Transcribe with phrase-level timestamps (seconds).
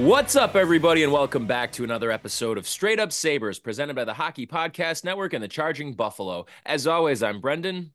[0.00, 4.06] What's up, everybody, and welcome back to another episode of Straight Up Sabres, presented by
[4.06, 6.46] the Hockey Podcast Network and the Charging Buffalo.
[6.64, 7.92] As always, I'm Brendan.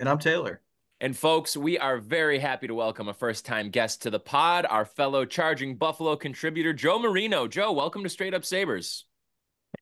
[0.00, 0.60] And I'm Taylor.
[1.00, 4.66] And folks, we are very happy to welcome a first time guest to the pod,
[4.68, 7.46] our fellow Charging Buffalo contributor, Joe Marino.
[7.46, 9.04] Joe, welcome to Straight Up Sabres.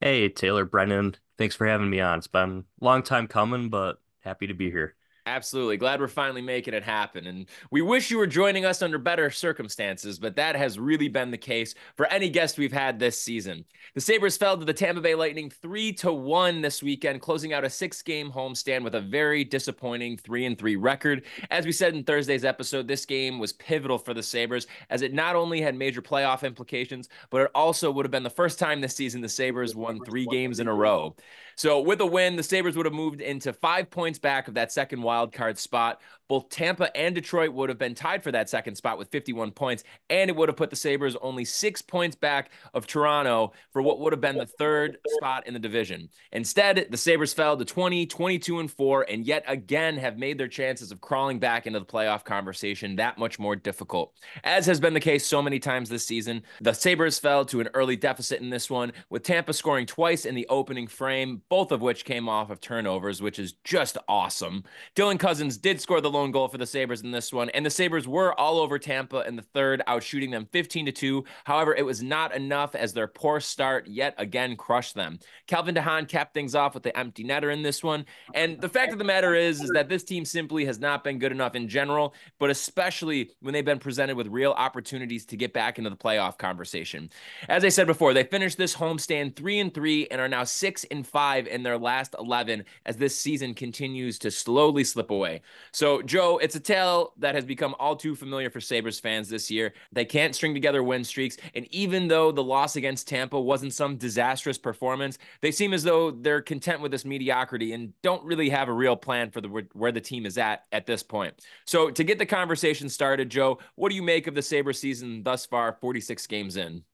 [0.02, 1.16] Hey, Taylor, Brendan.
[1.38, 2.18] Thanks for having me on.
[2.18, 4.96] It's been a long time coming, but happy to be here.
[5.26, 5.78] Absolutely.
[5.78, 7.26] Glad we're finally making it happen.
[7.26, 11.30] And we wish you were joining us under better circumstances, but that has really been
[11.30, 13.64] the case for any guest we've had this season.
[13.94, 17.64] The Sabres fell to the Tampa Bay Lightning 3 to 1 this weekend, closing out
[17.64, 21.24] a six-game homestand with a very disappointing 3 and 3 record.
[21.50, 25.14] As we said in Thursday's episode, this game was pivotal for the Sabres as it
[25.14, 28.82] not only had major playoff implications, but it also would have been the first time
[28.82, 31.16] this season the Sabres won 3 games in a row.
[31.56, 34.72] So with a win, the Sabres would have moved into 5 points back of that
[34.72, 36.00] second wild card spot.
[36.28, 39.84] Both Tampa and Detroit would have been tied for that second spot with 51 points,
[40.08, 44.00] and it would have put the Sabres only six points back of Toronto for what
[44.00, 46.08] would have been the third spot in the division.
[46.32, 50.48] Instead, the Sabres fell to 20, 22, and 4, and yet again have made their
[50.48, 54.14] chances of crawling back into the playoff conversation that much more difficult.
[54.44, 57.68] As has been the case so many times this season, the Sabres fell to an
[57.74, 61.82] early deficit in this one, with Tampa scoring twice in the opening frame, both of
[61.82, 64.64] which came off of turnovers, which is just awesome.
[64.94, 67.70] Dylan Cozens did score the lone goal for the Sabres in this one, and the
[67.70, 71.24] Sabres were all over Tampa in the third, out shooting them 15 to 2.
[71.44, 75.18] However, it was not enough as their poor start yet again crushed them.
[75.46, 78.06] Calvin de Haan capped things off with the empty netter in this one.
[78.32, 81.18] And the fact of the matter is, is that this team simply has not been
[81.18, 85.52] good enough in general, but especially when they've been presented with real opportunities to get
[85.52, 87.10] back into the playoff conversation.
[87.48, 90.84] As I said before, they finished this homestand 3 and 3 and are now 6
[90.90, 95.42] and 5 in their last 11 as this season continues to slowly slip away.
[95.72, 99.50] So, Joe, it's a tale that has become all too familiar for Sabres fans this
[99.50, 99.72] year.
[99.92, 101.36] They can't string together win streaks.
[101.54, 106.10] And even though the loss against Tampa wasn't some disastrous performance, they seem as though
[106.10, 109.92] they're content with this mediocrity and don't really have a real plan for the where
[109.92, 111.34] the team is at at this point.
[111.66, 115.22] So, to get the conversation started, Joe, what do you make of the Sabres season
[115.22, 116.84] thus far, 46 games in?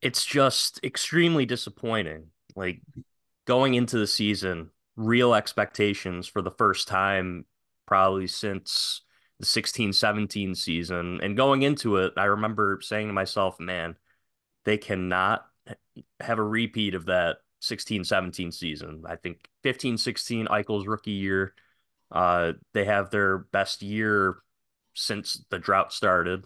[0.00, 2.28] It's just extremely disappointing.
[2.54, 2.80] Like
[3.46, 7.44] going into the season, real expectations for the first time
[7.86, 9.02] probably since
[9.38, 11.20] the 16 17 season.
[11.22, 13.96] And going into it, I remember saying to myself, man,
[14.64, 15.44] they cannot
[16.20, 19.04] have a repeat of that 16 17 season.
[19.06, 21.54] I think 15 16, Eichel's rookie year.
[22.10, 24.36] Uh, they have their best year
[24.94, 26.44] since the drought started.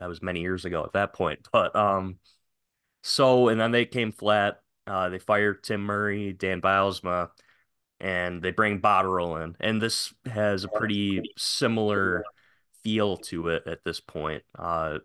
[0.00, 1.48] That was many years ago at that point.
[1.52, 2.18] But um,
[3.02, 4.60] so, and then they came flat.
[4.86, 7.28] Uh, they fired Tim Murray, Dan Bylsma,
[8.02, 9.56] and they bring Botterill in.
[9.60, 12.24] And this has a pretty similar
[12.82, 14.42] feel to it at this point.
[14.58, 14.98] Uh,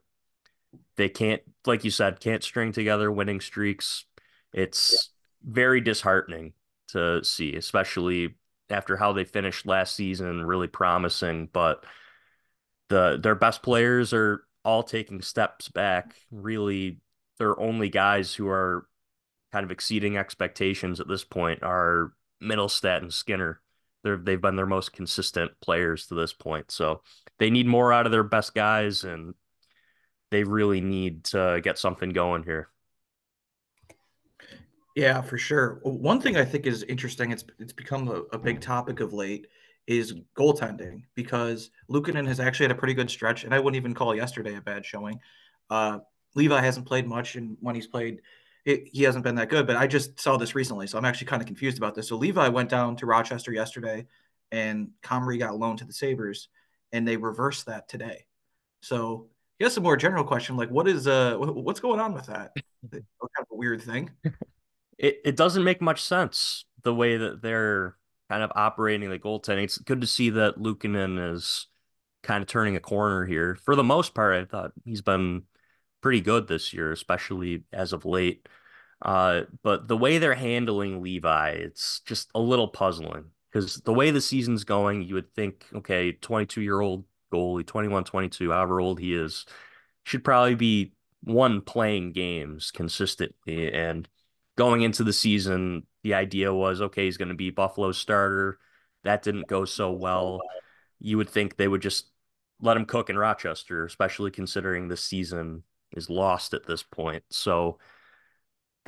[0.95, 4.05] they can't, like you said, can't string together winning streaks.
[4.51, 5.11] It's
[5.43, 6.53] very disheartening
[6.89, 8.35] to see, especially
[8.71, 11.49] after how they finished last season, really promising.
[11.53, 11.85] But
[12.89, 16.15] the their best players are all taking steps back.
[16.31, 16.97] Really,
[17.37, 18.87] their only guys who are
[19.51, 23.61] kind of exceeding expectations at this point are Mittelstadt and Skinner.
[24.03, 26.71] They're they've been their most consistent players to this point.
[26.71, 27.01] So
[27.39, 29.33] they need more out of their best guys and
[30.29, 32.69] they really need to get something going here.
[34.95, 35.79] Yeah, for sure.
[35.83, 39.47] One thing I think is interesting, it's it's become a, a big topic of late,
[39.85, 43.94] is goaltending because Luukkonen has actually had a pretty good stretch, and I wouldn't even
[43.94, 45.19] call yesterday a bad showing.
[45.69, 46.00] Uh,
[46.35, 48.21] Levi hasn't played much, and when he's played,
[48.67, 49.65] it, he hasn't been that good.
[49.65, 52.09] But I just saw this recently, so I'm actually kind of confused about this.
[52.09, 54.05] So Levi went down to Rochester yesterday,
[54.51, 56.49] and Comrie got loaned to the Sabres,
[56.91, 58.25] and they reversed that today.
[58.81, 59.29] So
[59.59, 62.51] guess a more general question, like what is uh what's going on with that?
[62.91, 63.03] kind
[63.39, 64.11] of a weird thing.
[64.99, 67.95] It it doesn't make much sense the way that they're
[68.31, 69.65] kind of operating the goaltending.
[69.65, 71.67] It's good to see that Luukkonen is
[72.23, 73.59] kind of turning a corner here.
[73.63, 75.43] For the most part, I thought he's been
[76.01, 78.47] pretty good this year, especially as of late.
[79.01, 84.11] Uh, but the way they're handling Levi, it's just a little puzzling because the way
[84.11, 88.99] the season's going, you would think, okay, 22 year old goalie, 21, 22, however old
[88.99, 89.45] he is,
[90.03, 93.71] should probably be one playing games consistently.
[93.71, 94.07] And
[94.55, 98.59] going into the season, the idea was, okay, he's going to be Buffalo's starter.
[99.03, 100.41] That didn't go so well.
[101.00, 102.09] You would think they would just
[102.61, 107.23] let him cook in Rochester, especially considering the season is lost at this point.
[107.29, 107.77] So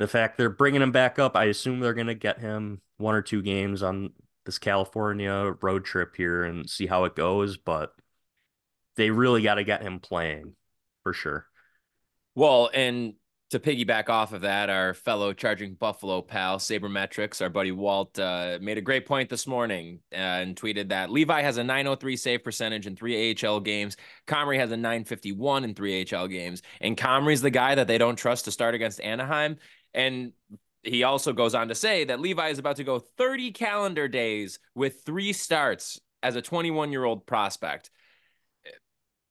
[0.00, 3.14] the fact they're bringing him back up, I assume they're going to get him one
[3.14, 4.14] or two games on
[4.46, 7.58] this California road trip here and see how it goes.
[7.58, 7.92] But
[8.96, 10.54] they really got to get him playing
[11.02, 11.46] for sure.
[12.34, 13.12] Well, and
[13.50, 18.58] to piggyback off of that, our fellow Charging Buffalo pal, Sabermetrics, our buddy Walt, uh,
[18.60, 22.44] made a great point this morning uh, and tweeted that Levi has a 903 save
[22.44, 23.96] percentage in three AHL games.
[24.28, 26.62] Comrie has a 951 in three AHL games.
[26.80, 29.56] And Comrie's the guy that they don't trust to start against Anaheim.
[29.94, 30.32] And
[30.82, 34.58] he also goes on to say that Levi is about to go 30 calendar days
[34.74, 37.90] with three starts as a 21 year old prospect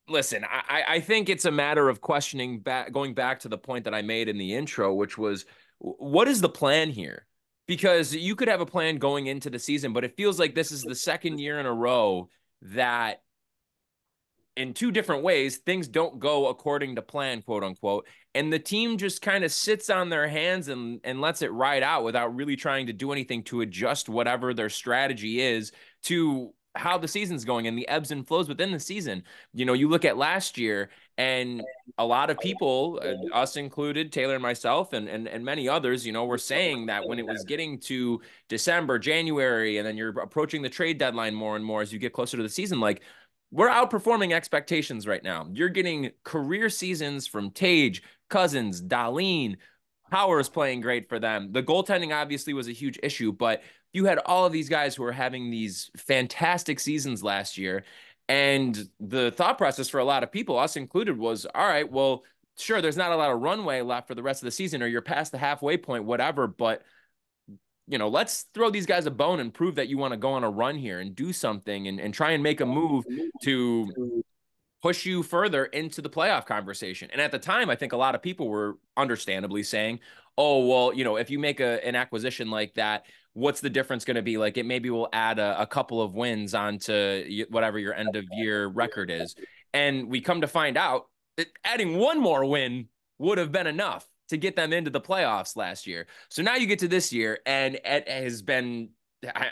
[0.09, 3.85] listen, I, I think it's a matter of questioning back, going back to the point
[3.85, 5.45] that I made in the intro, which was
[5.77, 7.25] what is the plan here?
[7.67, 10.71] Because you could have a plan going into the season, but it feels like this
[10.71, 12.29] is the second year in a row
[12.61, 13.21] that
[14.59, 18.97] in two different ways things don't go according to plan quote unquote and the team
[18.97, 22.57] just kind of sits on their hands and and lets it ride out without really
[22.57, 25.71] trying to do anything to adjust whatever their strategy is
[26.03, 29.23] to how the season's going and the ebbs and flows within the season.
[29.53, 31.63] You know, you look at last year and
[31.97, 36.05] a lot of people, uh, us included, Taylor and myself and, and and many others,
[36.05, 40.17] you know, were saying that when it was getting to December, January, and then you're
[40.19, 43.01] approaching the trade deadline more and more as you get closer to the season, like
[43.51, 45.47] we're outperforming expectations right now.
[45.51, 49.57] You're getting career seasons from Tage, Cozens, Dahlin,
[50.09, 51.51] Power is playing great for them.
[51.51, 53.61] The goaltending obviously was a huge issue, but
[53.93, 57.83] you had all of these guys who were having these fantastic seasons last year.
[58.27, 62.23] And the thought process for a lot of people, us included, was all right, well,
[62.57, 64.87] sure, there's not a lot of runway left for the rest of the season, or
[64.87, 66.47] you're past the halfway point, whatever.
[66.47, 66.83] But
[67.89, 70.29] you know, let's throw these guys a bone and prove that you want to go
[70.29, 73.03] on a run here and do something and, and try and make a move
[73.41, 74.23] to
[74.83, 77.09] push you further into the playoff conversation.
[77.11, 80.01] And at the time, I think a lot of people were understandably saying,
[80.37, 84.05] oh, well, you know, if you make a, an acquisition like that, what's the difference
[84.05, 84.37] going to be?
[84.37, 88.23] Like it maybe will add a, a couple of wins onto whatever your end of
[88.33, 89.35] year record is.
[89.73, 91.07] And we come to find out
[91.37, 92.87] that adding one more win
[93.17, 96.07] would have been enough to get them into the playoffs last year.
[96.29, 98.89] So now you get to this year, and it has been.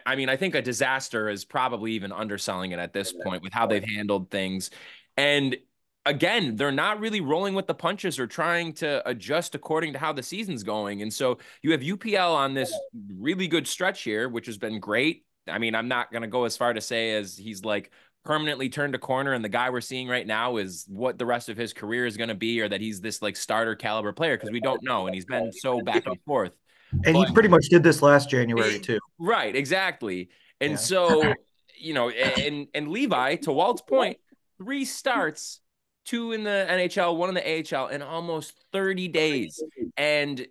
[0.06, 3.52] I, mean, I think a disaster is probably even underselling it at this point with
[3.52, 4.70] how they've handled things.
[5.18, 5.58] And
[6.06, 10.14] again, they're not really rolling with the punches or trying to adjust according to how
[10.14, 11.02] the season's going.
[11.02, 12.74] And so you have UPL on this
[13.20, 15.26] really good stretch here, which has been great.
[15.50, 17.92] I mean, I'm not going to go as far to say as he's like
[18.28, 21.48] permanently turned a corner and the guy we're seeing right now is what the rest
[21.48, 24.36] of his career is going to be or that he's this like starter caliber player
[24.36, 26.52] because we don't know and he's been so back and forth.
[26.92, 29.00] And but, he pretty much did this last January too.
[29.18, 30.28] Right, exactly.
[30.60, 30.78] And yeah.
[30.78, 31.34] so,
[31.80, 34.18] you know, and and Levi to Walt's point,
[34.58, 35.62] three starts
[36.04, 39.64] two in the NHL, one in the AHL in almost 30 days.
[39.96, 40.46] And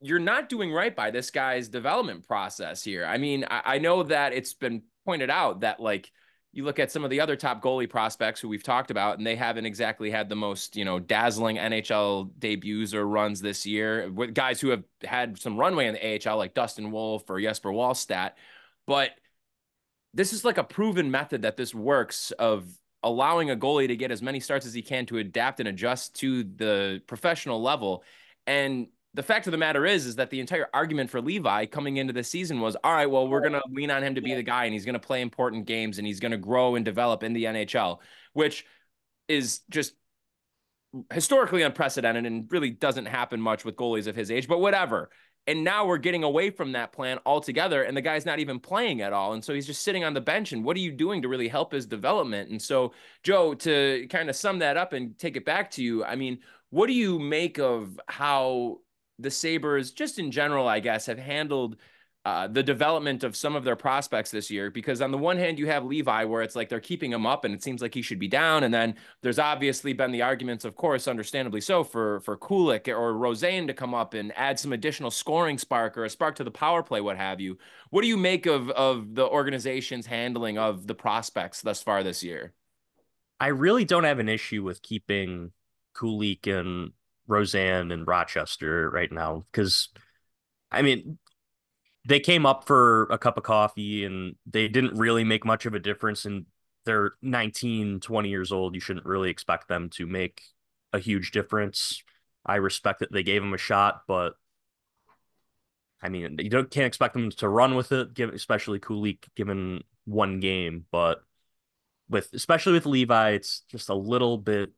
[0.00, 3.04] you're not doing right by this guy's development process here.
[3.04, 6.10] I mean, I, I, know that it's been pointed out that like
[6.56, 9.26] you look at some of the other top goalie prospects who we've talked about, and
[9.26, 14.10] they haven't exactly had the most, you know, dazzling NHL debuts or runs this year.
[14.10, 17.68] With guys who have had some runway in the AHL, like Dustin Wolf or Jesper
[17.68, 18.32] Wallstedt.
[18.86, 19.10] But
[20.14, 22.66] this is like a proven method that this works of
[23.02, 26.16] allowing a goalie to get as many starts as he can to adapt and adjust
[26.20, 28.02] to the professional level.
[28.46, 28.86] And
[29.16, 32.12] the fact of the matter is, is that the entire argument for Levi coming into
[32.12, 34.42] the season was, all right, well, we're going to lean on him to be the
[34.42, 37.22] guy and he's going to play important games and he's going to grow and develop
[37.22, 37.98] in the NHL,
[38.34, 38.66] which
[39.26, 39.94] is just
[41.10, 45.08] historically unprecedented and really doesn't happen much with goalies of his age, but whatever.
[45.46, 49.00] And now we're getting away from that plan altogether, and the guy's not even playing
[49.00, 49.32] at all.
[49.32, 50.52] And so he's just sitting on the bench.
[50.52, 52.50] And what are you doing to really help his development?
[52.50, 52.92] And so,
[53.22, 56.40] Joe, to kind of sum that up and take it back to you, I mean,
[56.70, 58.80] what do you make of how
[59.18, 61.76] the Sabres, just in general, I guess, have handled
[62.26, 64.68] uh, the development of some of their prospects this year.
[64.68, 67.44] Because on the one hand, you have Levi, where it's like they're keeping him up,
[67.44, 68.64] and it seems like he should be down.
[68.64, 73.14] And then there's obviously been the arguments, of course, understandably so, for for Kulich or
[73.14, 76.50] Rosén to come up and add some additional scoring spark or a spark to the
[76.50, 77.58] power play, what have you.
[77.90, 82.24] What do you make of of the organization's handling of the prospects thus far this
[82.24, 82.54] year?
[83.38, 85.52] I really don't have an issue with keeping
[85.94, 86.90] Kulich and
[87.28, 89.88] Rosén and Rochester right now because,
[90.70, 91.18] I mean,
[92.06, 95.74] they came up for a cup of coffee and they didn't really make much of
[95.74, 96.24] a difference.
[96.24, 96.46] And
[96.84, 98.74] they're 19, 20 years old.
[98.74, 100.42] You shouldn't really expect them to make
[100.92, 102.02] a huge difference.
[102.44, 104.34] I respect that they gave him a shot, but
[106.00, 110.38] I mean, you don't can't expect them to run with it, especially Kulich given one
[110.38, 111.22] game, but
[112.08, 114.70] with especially with Levi, it's just a little bit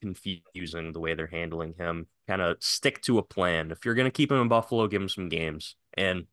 [0.00, 2.06] confusing the way they're handling him.
[2.28, 3.70] Kind of stick to a plan.
[3.70, 5.76] If you're gonna keep him in Buffalo, give him some games.
[5.94, 6.26] And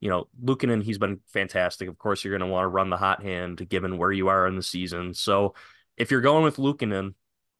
[0.00, 1.88] you know, Luukkonen, he's been fantastic.
[1.88, 4.56] Of course, you're gonna want to run the hot hand given where you are in
[4.56, 5.14] the season.
[5.14, 5.54] So
[5.96, 7.14] if you're going with Luukkonen,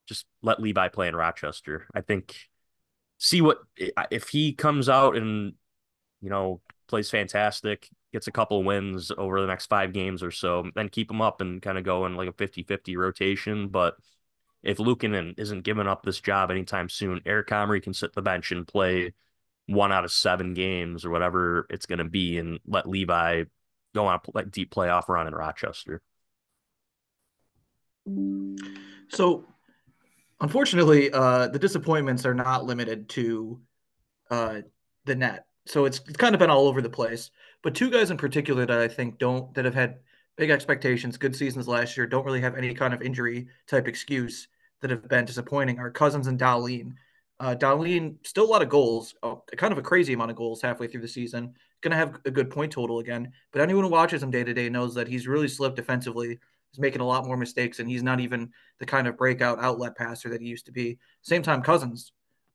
[0.06, 1.87] just let Levi play in Rochester.
[1.94, 2.37] I think
[3.18, 3.59] see what
[4.11, 5.54] if he comes out and
[6.21, 10.68] you know plays fantastic, gets a couple wins over the next five games or so,
[10.75, 13.68] then keep him up and kind of go in like a 50-50 rotation.
[13.68, 13.94] But
[14.62, 18.52] if Luukkonen isn't giving up this job anytime soon, Eric Comrie can sit the bench
[18.52, 19.12] and play
[19.66, 23.45] one out of seven games or whatever it's going to be and let Levi
[23.95, 26.02] go on a deep playoff run in Rochester.
[29.09, 29.47] So
[30.42, 33.61] Unfortunately, uh, the disappointments are not limited to
[34.28, 34.62] uh,
[35.04, 35.47] the net.
[35.66, 37.31] So it's, it's kind of been all over the place.
[37.62, 40.00] But two guys in particular that I think don't that have had
[40.37, 44.49] big expectations, good seasons last year, don't really have any kind of injury type excuse
[44.81, 46.95] that have been disappointing are Cozens and Dahlin.
[47.39, 50.62] Uh, Dahlin still a lot of goals, oh, kind of a crazy amount of goals
[50.62, 51.55] halfway through the season.
[51.81, 53.33] Going to have a good point total again.
[53.53, 56.39] But anyone who watches him day to day knows that he's really slipped defensively
[56.73, 59.95] He's making a lot more mistakes, and he's not even the kind of breakout outlet
[59.95, 60.99] passer that he used to be.
[61.21, 62.12] Same time, Cozens,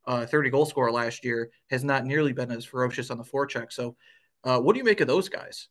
[0.08, 3.72] uh, 30 goal scorer last year, has not nearly been as ferocious on the forecheck.
[3.72, 3.96] So,
[4.44, 5.70] uh, what do you make of those guys?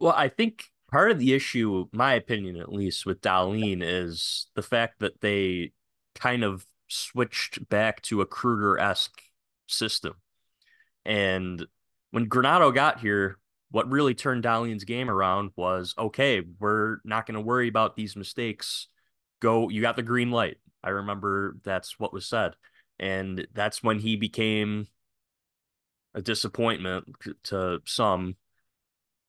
[0.00, 4.62] Well, I think part of the issue, my opinion at least, with Dahlin is the
[4.62, 5.72] fact that they
[6.14, 9.20] kind of switched back to a Krueger esque
[9.66, 10.14] system.
[11.04, 11.64] And
[12.10, 13.38] when Granato got here,
[13.70, 18.16] what really turned Dahlin's game around was okay, we're not going to worry about these
[18.16, 18.88] mistakes.
[19.40, 20.56] Go, you got the green light.
[20.82, 22.54] I remember that's what was said.
[22.98, 24.88] And that's when he became
[26.14, 27.04] a disappointment
[27.44, 28.34] to some,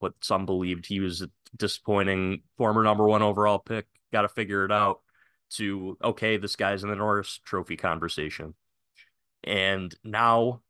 [0.01, 3.85] what some believed he was a disappointing former number one overall pick.
[4.11, 5.01] Got to figure it out
[5.51, 8.55] to, okay, this guy's in the Norris trophy conversation.
[9.43, 10.61] And now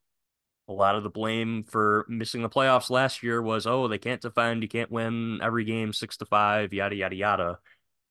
[0.68, 4.20] a lot of the blame for missing the playoffs last year was, oh, they can't
[4.20, 7.58] defend, you can't win every game six to five, yada yada yada,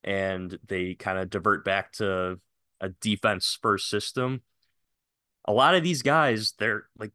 [0.04, 2.40] and they kind of divert back to
[2.80, 4.42] a defense first system.
[5.46, 7.12] A lot of these guys, they're like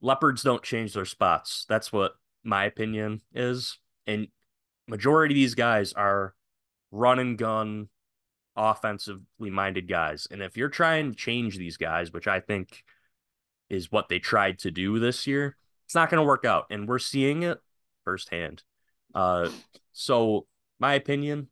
[0.00, 1.64] leopards don't change their spots.
[1.68, 2.12] That's what
[2.44, 4.28] my opinion is, and
[4.86, 6.34] majority of these guys are
[6.90, 7.88] run and gun
[8.56, 10.28] offensively minded guys.
[10.30, 12.84] And if you're trying to change these guys, which I think
[13.68, 16.66] is what they tried to do this year, it's not going to work out.
[16.70, 17.58] And we're seeing it
[18.04, 18.62] firsthand.
[19.14, 19.48] Uh,
[19.92, 20.46] so,
[20.78, 21.48] my opinion,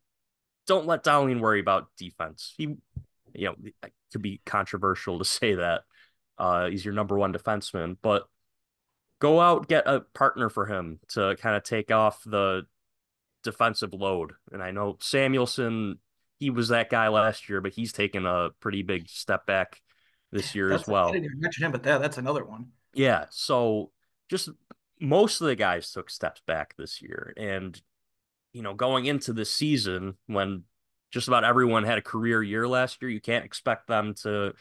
[0.67, 2.53] don't let Dahlin worry about defense.
[2.57, 2.75] He,
[3.33, 5.81] you know, it could be controversial to say that
[6.37, 8.25] uh, he's your number one defenseman, but
[9.23, 12.63] go out, get a partner for him to kind of take off the
[13.41, 14.33] defensive load.
[14.51, 15.97] And I know Samuelsson,
[16.39, 19.81] he was that guy last year, but he's taken a pretty big step back
[20.33, 21.07] this year that's as well.
[21.07, 22.67] I didn't even mention him, but that, that's another one.
[22.93, 23.27] Yeah.
[23.29, 23.91] So
[24.29, 24.49] just
[24.99, 27.33] most of the guys took steps back this year.
[27.37, 27.81] And,
[28.51, 30.63] you know, going into the season when
[31.11, 34.53] just about everyone had a career year last year, you can't expect them to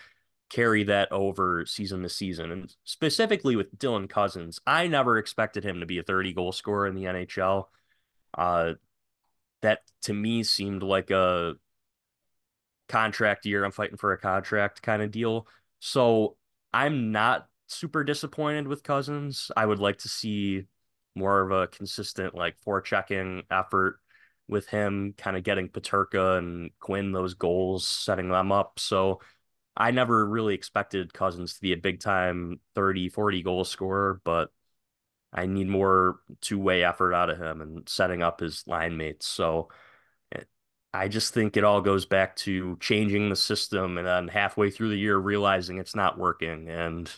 [0.52, 2.52] carry that over season to season.
[2.52, 6.86] And specifically with Dylan Cozens, I never expected him to be a 30 goal scorer
[6.86, 7.64] in the NHL.
[8.36, 8.74] Uh,
[9.62, 11.54] that to me seemed like a
[12.88, 13.64] contract year.
[13.64, 15.46] I'm fighting for a contract kind of deal.
[15.80, 16.36] So
[16.72, 19.50] I'm not super disappointed with Cozens.
[19.56, 20.66] I would like to see
[21.14, 24.00] more of a consistent like forechecking effort
[24.48, 28.78] with him kind of getting Peterka and Quinn those goals, setting them up.
[28.78, 29.20] So
[29.76, 34.50] I never really expected Cozens to be a big time 30, 40 goal scorer, but
[35.32, 39.26] I need more two way effort out of him and setting up his line mates.
[39.26, 39.70] So
[40.32, 40.44] eh,
[40.92, 44.90] I just think it all goes back to changing the system and then halfway through
[44.90, 46.68] the year realizing it's not working.
[46.68, 47.10] And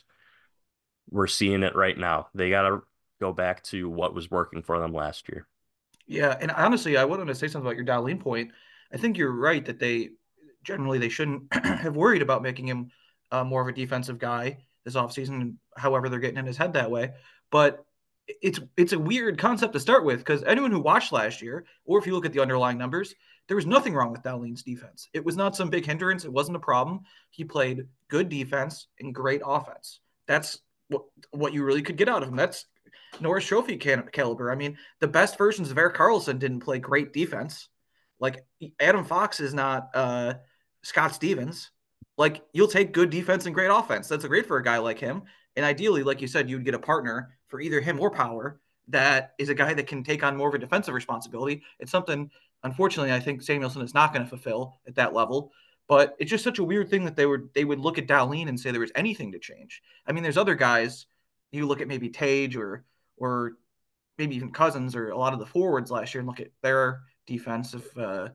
[1.11, 2.29] we're seeing it right now.
[2.35, 2.83] They got to
[3.21, 5.47] go back to what was working for them last year.
[6.07, 6.37] Yeah.
[6.41, 8.53] And honestly, I wanted to say something about your Dahlin point.
[8.93, 10.11] I think you're right that they
[10.65, 12.91] generally they shouldn't have worried about making him
[13.31, 16.91] uh, more of a defensive guy this offseason, however they're getting in his head that
[16.91, 17.13] way.
[17.51, 17.85] But
[18.27, 21.99] it's it's a weird concept to start with because anyone who watched last year, or
[21.99, 23.15] if you look at the underlying numbers,
[23.49, 25.09] there was nothing wrong with Dahlin's defense.
[25.13, 26.25] It was not some big hindrance.
[26.25, 27.01] It wasn't a problem.
[27.31, 30.01] He played good defense and great offense.
[30.27, 32.37] That's what what you really could get out of him.
[32.37, 32.65] That's
[33.21, 34.51] Norris Trophy caliber.
[34.51, 37.69] I mean, the best versions of Erik Karlsson didn't play great defense.
[38.21, 38.45] Like
[38.81, 40.35] Adam Fox is not uh,
[40.85, 41.71] Scott Stevens.
[42.17, 44.07] Like you'll take good defense and great offense.
[44.07, 45.23] That's great for a guy like him.
[45.57, 49.35] And ideally, like you said, you'd get a partner for either him or Power that
[49.39, 51.63] is a guy that can take on more of a defensive responsibility.
[51.81, 52.31] It's something,
[52.63, 55.53] unfortunately, I think Samuelsson is not going to fulfill at that level.
[55.89, 58.49] But it's just such a weird thing that they would they would look at Dahlin
[58.49, 59.83] and say there was anything to change.
[60.07, 61.07] I mean, there's other guys.
[61.51, 62.85] You look at maybe Tage or
[63.17, 63.53] or
[64.17, 67.03] maybe even Cozens or a lot of the forwards last year and look at their
[67.27, 68.29] defensive uh,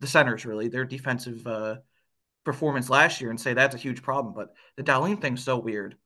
[0.00, 1.76] the centers really their defensive uh,
[2.46, 4.32] performance last year and say that's a huge problem.
[4.32, 5.96] But the Dahlin thing's so weird,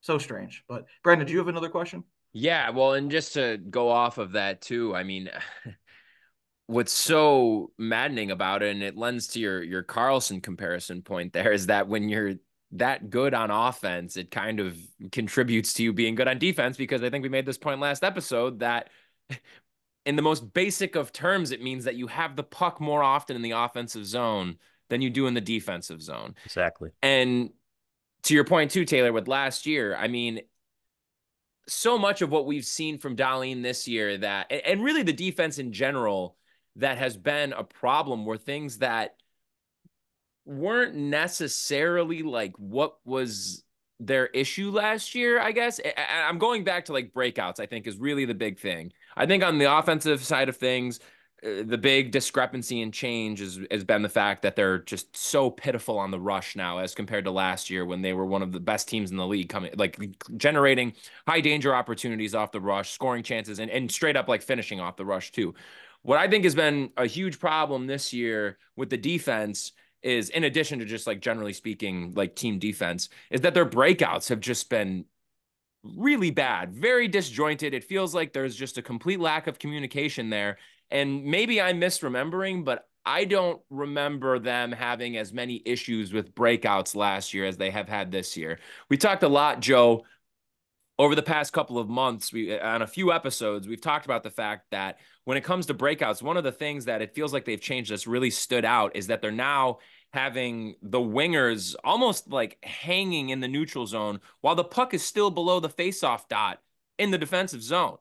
[0.00, 0.64] so strange.
[0.68, 2.02] But Brandon, do you have another question?
[2.32, 5.30] Yeah, well, and just to go off of that too, I mean,
[6.66, 11.52] what's so maddening about it, and it lends to your your Karlsson comparison point there,
[11.52, 12.34] is that when you're
[12.72, 14.76] that good on offense, it kind of
[15.12, 18.04] contributes to you being good on defense because I think we made this point last
[18.04, 18.88] episode that
[20.06, 23.36] in the most basic of terms, it means that you have the puck more often
[23.36, 24.56] in the offensive zone
[24.90, 26.34] than you do in the defensive zone.
[26.44, 26.90] Exactly.
[27.02, 27.50] And
[28.24, 30.40] to your point too, Taylor, with last year, I mean,
[31.66, 35.58] so much of what we've seen from Dahlin this year that, and really the defense
[35.58, 36.36] in general,
[36.76, 39.16] that has been a problem were things that
[40.44, 43.64] weren't necessarily like what was
[43.98, 45.80] their issue last year, I guess.
[45.96, 48.92] I'm going back to like breakouts, I think is really the big thing.
[49.16, 51.00] I think on the offensive side of things,
[51.42, 55.50] Uh, the big discrepancy and change is, has been the fact that they're just so
[55.50, 58.52] pitiful on the rush now as compared to last year when they were one of
[58.52, 59.98] the best teams in the league coming like
[60.36, 60.92] generating
[61.26, 64.96] high danger opportunities off the rush scoring chances and, and straight up like finishing off
[64.96, 65.54] the rush too.
[66.02, 70.44] What i think has been a huge problem this year with the defense is in
[70.44, 74.70] addition to just like generally speaking like team defense is that their breakouts have just
[74.70, 75.04] been
[75.82, 77.72] really bad very disjointed.
[77.72, 80.58] It feels like there's just a complete lack of communication there
[80.90, 86.94] and maybe I'm misremembering, but I don't remember them having as many issues with breakouts
[86.94, 88.58] last year as they have had this year.
[88.88, 90.04] We talked a lot, Joe,
[90.98, 92.32] over the past couple of months.
[92.32, 95.74] We on a few episodes, we've talked about the fact that when it comes to
[95.74, 98.94] breakouts, one of the things that it feels like they've changed that's really stood out
[98.94, 99.78] is that they're now
[100.12, 105.30] having the wingers almost like hanging in the neutral zone while the puck is still
[105.30, 106.60] below the faceoff dot
[106.98, 107.96] in the defensive zone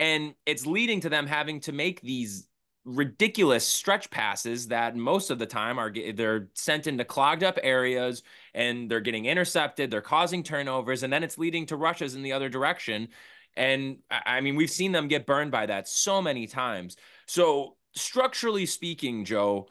[0.00, 2.48] and it's leading to them having to make these
[2.86, 8.22] ridiculous stretch passes that most of the time are they're sent into clogged up areas
[8.54, 12.32] and they're getting intercepted they're causing turnovers and then it's leading to rushes in the
[12.32, 13.08] other direction.
[13.54, 16.96] And i mean we've seen them get burned by that so many times.
[17.26, 19.66] So structurally speaking joe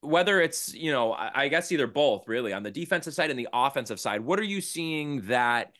[0.00, 3.48] whether it's you know i guess either both really on the defensive side and the
[3.52, 5.72] offensive side what are you seeing that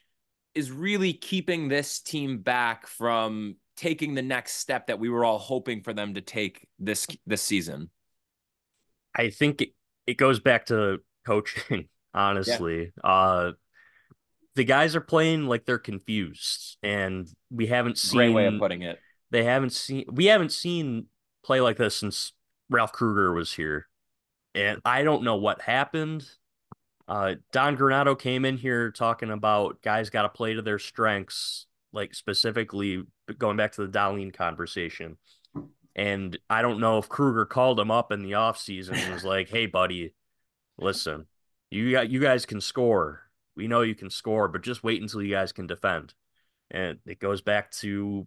[0.56, 5.38] is really keeping this team back from taking the next step that we were all
[5.38, 7.90] hoping for them to take this this season?
[9.14, 9.70] I think it,
[10.06, 12.92] it goes back to coaching, honestly.
[13.04, 13.10] Yeah.
[13.10, 13.52] Uh
[14.56, 18.82] the guys are playing like they're confused and we haven't seen great way of putting
[18.82, 18.98] it.
[19.30, 21.06] They haven't seen we haven't seen
[21.44, 22.32] play like this since
[22.70, 23.86] Ralph Krueger was here.
[24.54, 26.26] And I don't know what happened.
[27.06, 31.66] Uh, Don Granato came in here talking about guys got to play to their strengths
[31.92, 33.04] like specifically
[33.38, 35.16] going back to the Dahlin conversation.
[35.94, 39.48] And I don't know if Krueger called him up in the offseason and was like,
[39.48, 40.14] hey, buddy,
[40.78, 41.26] listen,
[41.70, 43.22] you got you guys can score.
[43.56, 46.12] We know you can score, but just wait until you guys can defend.
[46.70, 48.26] And it goes back to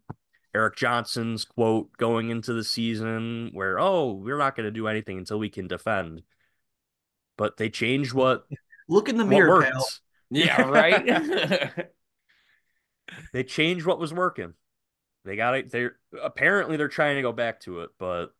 [0.56, 5.20] Eric Johnson's quote going into the season where, oh, we're not going to do anything
[5.20, 6.24] until we can defend.
[7.38, 8.46] But they changed what
[8.90, 9.88] look in the mirror, pal.
[10.32, 11.72] Yeah, right.
[13.34, 14.54] they changed what was working.
[15.30, 15.72] They got it.
[15.72, 18.34] They're apparently they're trying to go back to it, but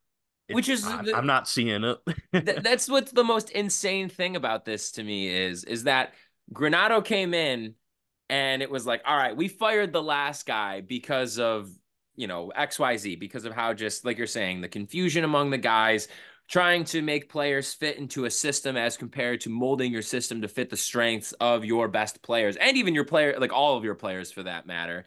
[0.50, 1.98] which is I, I'm not seeing it.
[2.32, 6.14] th- that's what's the most insane thing about this to me is is that
[6.52, 7.76] Granato came in
[8.28, 11.70] and it was like, all right, we fired the last guy because of
[12.16, 16.08] you know XYZ because of how just like you're saying the confusion among the guys
[16.48, 20.48] trying to make players fit into a system as compared to molding your system to
[20.48, 23.94] fit the strengths of your best players and even your player like all of your
[23.94, 25.06] players for that matter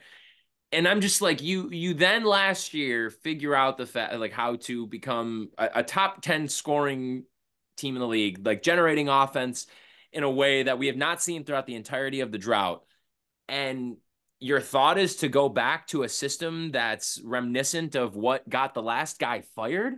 [0.74, 4.56] and i'm just like you you then last year figure out the fact like how
[4.56, 7.24] to become a, a top 10 scoring
[7.76, 9.66] team in the league like generating offense
[10.12, 12.84] in a way that we have not seen throughout the entirety of the drought
[13.48, 13.96] and
[14.44, 18.82] your thought is to go back to a system that's reminiscent of what got the
[18.82, 19.94] last guy fired.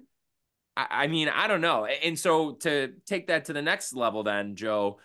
[0.77, 1.85] I, I mean, I don't know.
[1.87, 5.01] And so to take that to the next level, then Joe,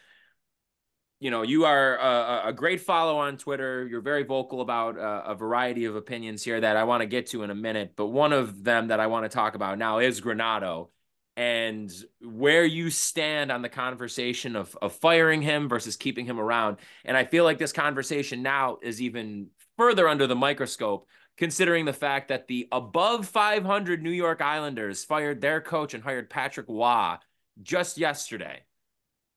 [1.21, 3.87] you know, you are a, a, great follow on Twitter.
[3.87, 7.27] You're very vocal about a, a variety of opinions here that I want to get
[7.27, 7.93] to in a minute.
[7.95, 10.89] But one of them that I want to talk about now is Granato
[11.37, 16.77] and where you stand on the conversation of, of firing him versus keeping him around.
[17.05, 21.07] And I feel like this conversation now is even further under the microscope,
[21.37, 26.31] considering the fact that the above 500 New York Islanders fired their coach and hired
[26.31, 27.17] Patrick Roy
[27.61, 28.63] just yesterday.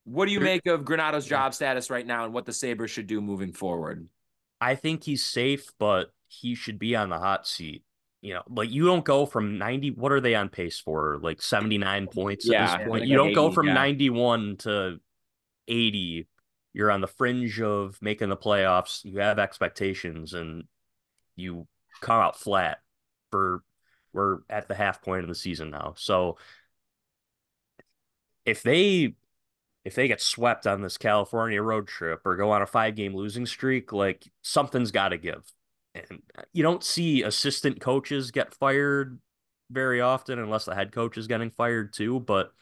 [0.05, 3.07] What do you make of Granato's job status right now and what the Sabres should
[3.07, 4.07] do moving forward?
[4.61, 7.85] I think he's safe, but he should be on the hot seat.
[8.21, 11.19] You know, like you don't go from 90, what are they on pace for?
[11.23, 13.07] Like 79 points yeah, at this point.
[13.07, 13.75] You don't 80, go from yeah.
[13.75, 15.01] 91 to
[15.69, 16.27] 80.
[16.73, 19.05] You're on the fringe of making the playoffs.
[19.05, 20.65] You have expectations and
[21.37, 21.67] you
[22.01, 22.79] come out flat
[23.31, 23.63] for
[24.13, 25.95] we're at the half point of the season now.
[25.97, 26.39] So
[28.47, 29.15] if they
[29.85, 33.15] if they get swept on this California road trip or go on a five game
[33.15, 35.45] losing streak, like something's got to give.
[35.95, 39.21] And you don't see assistant coaches get fired
[39.71, 42.21] very often unless the head coach is getting fired too.
[42.21, 42.53] But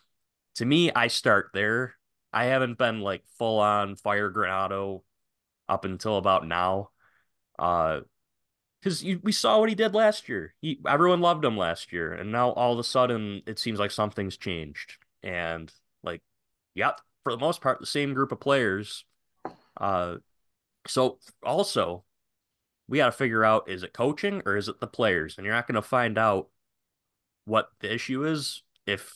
[0.56, 1.94] to me, I start there.
[2.32, 5.02] I haven't been like full on fire Granato
[5.68, 6.90] up until about now.
[7.58, 8.00] Uh,
[8.80, 10.54] because we saw what he did last year.
[10.60, 13.92] He everyone loved him last year, and now all of a sudden it seems like
[13.92, 14.96] something's changed.
[15.22, 16.20] And like,
[16.74, 19.04] yep, for the most part, the same group of players.
[19.80, 20.16] Uh,
[20.86, 22.04] so also,
[22.88, 25.36] we got to figure out is it coaching or is it the players?
[25.36, 26.48] And you're not going to find out
[27.44, 29.14] what the issue is if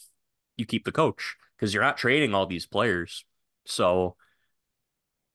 [0.57, 3.25] you keep the coach because you're not trading all these players.
[3.65, 4.17] So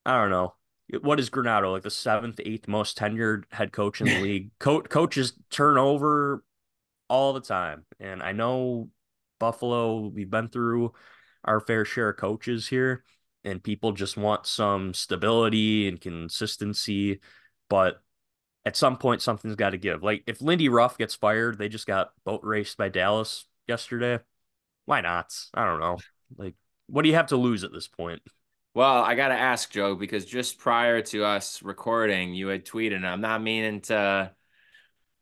[0.05, 0.55] I don't know.
[1.01, 4.51] What is Granato like the seventh, eighth most tenured head coach in the league?
[4.59, 6.43] Co- coaches turn over
[7.07, 8.89] all the time, and I know
[9.39, 10.07] Buffalo.
[10.07, 10.93] We've been through
[11.43, 13.03] our fair share of coaches here,
[13.43, 17.19] and people just want some stability and consistency.
[17.69, 18.01] But
[18.65, 20.03] at some point, something's got to give.
[20.03, 24.19] Like if Lindy Ruff gets fired, they just got boat raced by Dallas yesterday.
[24.85, 25.33] Why not?
[25.53, 25.97] I don't know.
[26.37, 26.55] Like,
[26.87, 28.21] what do you have to lose at this point?
[28.73, 32.95] Well, I got to ask Joe because just prior to us recording, you had tweeted,
[32.95, 34.31] and I'm not meaning to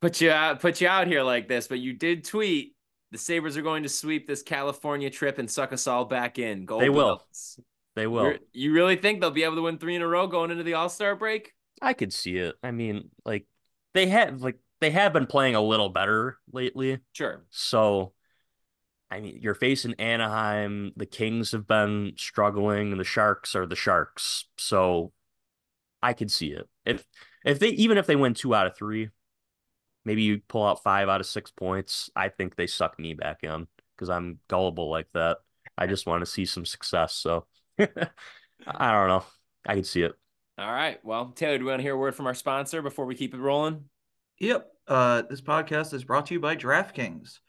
[0.02, 2.76] put you out, put you out here like this, but you did tweet
[3.12, 6.66] the Sabres are going to sweep this California trip and suck us all back in.
[6.66, 7.26] Go they will.
[7.96, 8.26] They will.
[8.26, 10.64] You're, you really think they'll be able to win three in a row going into
[10.64, 11.54] the All Star break?
[11.82, 12.56] I could see it.
[12.64, 13.46] I mean, like
[13.94, 17.00] they have like they have been playing a little better lately.
[17.14, 17.44] Sure.
[17.50, 18.14] So,
[19.10, 20.94] I mean, you're facing Anaheim.
[20.96, 24.46] The Kings have been struggling, and the Sharks are the Sharks.
[24.58, 25.12] So,
[26.02, 26.70] I could see it.
[26.86, 27.06] If
[27.44, 29.10] if they even if they win two out of three,
[30.06, 32.10] maybe you pull out five out of six points.
[32.16, 35.38] I think they suck me back in because I'm gullible like that.
[35.78, 37.14] I just want to see some success.
[37.14, 37.46] So
[37.80, 39.24] I don't know.
[39.66, 40.14] I can see it.
[40.58, 41.00] All right.
[41.06, 43.34] Well, Taylor, do we want to hear a word from our sponsor before we keep
[43.34, 43.86] it rolling?
[44.40, 44.70] Yep.
[44.88, 47.40] Uh, this podcast is brought to you by DraftKings.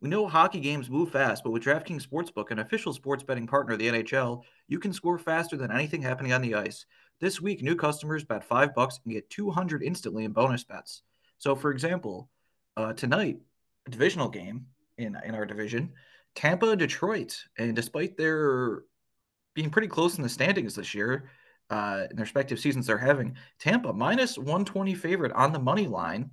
[0.00, 3.74] We know hockey games move fast, but with DraftKings Sportsbook, an official sports betting partner
[3.74, 6.86] of the NHL, you can score faster than anything happening on the ice.
[7.20, 11.02] This week, new customers bet five bucks and get 200 instantly in bonus bets.
[11.38, 12.30] So, for example,
[12.76, 13.40] uh, tonight,
[13.86, 14.66] a divisional game
[14.98, 15.92] in in our division,
[16.34, 18.82] Tampa Detroit, and despite their
[19.54, 21.30] being pretty close in the standings this year,
[21.70, 26.30] uh, in their respective seasons they're having, Tampa minus 120 favorite on the money line,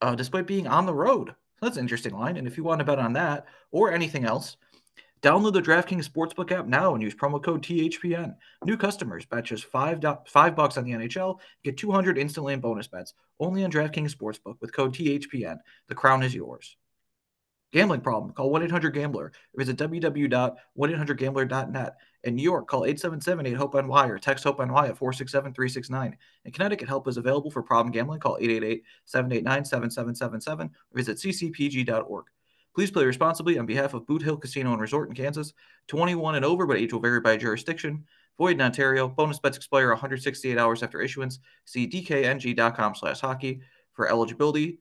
[0.00, 1.34] uh, despite being on the road.
[1.60, 2.36] That's an interesting line.
[2.36, 4.56] And if you want to bet on that or anything else,
[5.22, 8.34] Download the DraftKings Sportsbook app now and use promo code THPN.
[8.64, 12.88] New customers bet just five, five bucks on the NHL, get 200 instantly in bonus
[12.88, 13.14] bets.
[13.38, 15.58] Only on DraftKings Sportsbook with code THPN.
[15.88, 16.76] The crown is yours.
[17.72, 18.32] Gambling problem?
[18.32, 21.94] Call 1-800-GAMBLER or visit www.1800gambler.net.
[22.24, 26.14] In New York, call 877-8-HOPE-NY or text HOPE-NY at 467-369.
[26.44, 28.18] In Connecticut, help is available for problem gambling.
[28.18, 32.24] Call 888-789-7777 or visit ccpg.org.
[32.74, 35.52] Please play responsibly on behalf of Boot Hill Casino and Resort in Kansas.
[35.88, 38.04] 21 and over, but age will vary by jurisdiction.
[38.38, 39.08] Void in Ontario.
[39.08, 41.38] Bonus bets expire 168 hours after issuance.
[41.64, 43.60] See dkng.com slash hockey
[43.92, 44.78] for eligibility.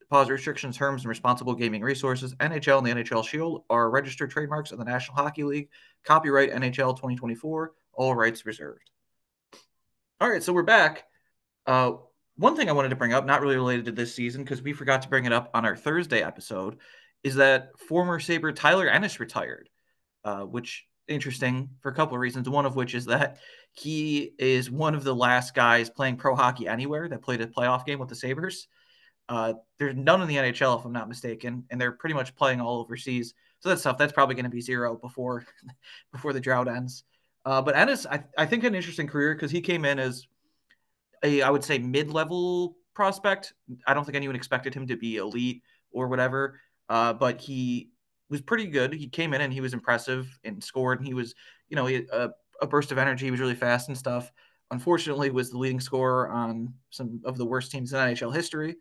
[0.00, 2.34] Deposit restrictions, terms, and responsible gaming resources.
[2.36, 5.68] NHL and the NHL Shield are registered trademarks of the National Hockey League.
[6.04, 7.72] Copyright NHL 2024.
[7.92, 8.90] All rights reserved.
[10.20, 11.04] All right, so we're back.
[11.66, 11.92] Uh,
[12.36, 14.72] one thing I wanted to bring up, not really related to this season, because we
[14.72, 16.78] forgot to bring it up on our Thursday episode,
[17.22, 19.68] is that former Sabre Tyler Ennis retired,
[20.24, 22.48] uh, which interesting for a couple of reasons.
[22.48, 23.38] One of which is that
[23.72, 27.84] he is one of the last guys playing pro hockey anywhere that played a playoff
[27.84, 28.68] game with the Sabres.
[29.28, 32.60] Uh, there's none in the NHL, if I'm not mistaken, and they're pretty much playing
[32.60, 33.34] all overseas.
[33.60, 33.98] So that's tough.
[33.98, 35.44] That's probably going to be zero before
[36.12, 37.04] before the drought ends.
[37.44, 40.26] Uh, but Ennis, I, I think an interesting career because he came in as
[41.22, 43.54] a I would say mid level prospect.
[43.86, 46.60] I don't think anyone expected him to be elite or whatever.
[46.88, 47.90] Uh, but he
[48.30, 48.92] was pretty good.
[48.92, 50.98] He came in and he was impressive and scored.
[50.98, 51.34] And he was,
[51.68, 53.26] you know, a, a burst of energy.
[53.26, 54.30] He was really fast and stuff.
[54.70, 58.76] Unfortunately, was the leading scorer on some of the worst teams in NHL history.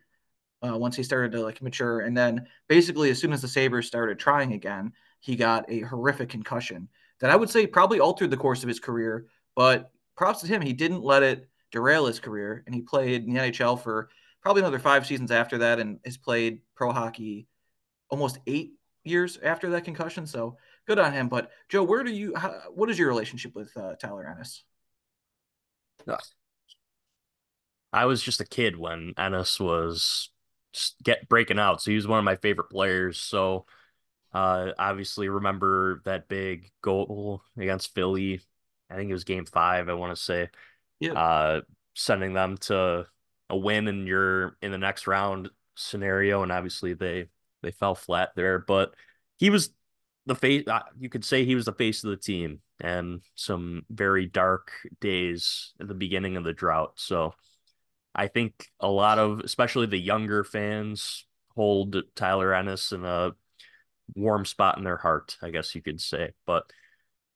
[0.65, 3.85] Uh, once he started to like mature, and then basically as soon as the Sabres
[3.85, 6.89] started trying again, he got a horrific concussion
[7.19, 9.27] that I would say probably altered the course of his career.
[9.55, 13.33] But props to him, he didn't let it derail his career, and he played in
[13.33, 14.09] the NHL for
[14.41, 17.47] probably another five seasons after that, and has played pro hockey
[18.09, 20.27] almost eight years after that concussion.
[20.27, 21.29] So good on him.
[21.29, 22.35] But Joe, where do you?
[22.35, 24.63] How, what is your relationship with uh, Tyler Ennis?
[27.91, 30.29] I was just a kid when Ennis was
[31.03, 33.17] get breaking out, so he was one of my favorite players.
[33.17, 33.65] So
[34.33, 38.41] uh, obviously remember that big goal against Philly.
[38.89, 39.89] I think it was Game Five.
[39.89, 40.49] I want to say,
[40.99, 41.61] yeah, uh,
[41.95, 43.07] sending them to
[43.49, 47.27] a win and you're in the next round scenario, and obviously they
[47.61, 48.59] they fell flat there.
[48.59, 48.93] But
[49.37, 49.71] he was
[50.25, 50.67] the face.
[50.67, 54.71] Uh, you could say he was the face of the team, and some very dark
[54.99, 56.93] days at the beginning of the drought.
[56.95, 57.33] So
[58.15, 63.31] I think a lot of, especially the younger fans, hold Tyler Ennis in a
[64.15, 65.37] warm spot in their heart.
[65.41, 66.71] I guess you could say, but.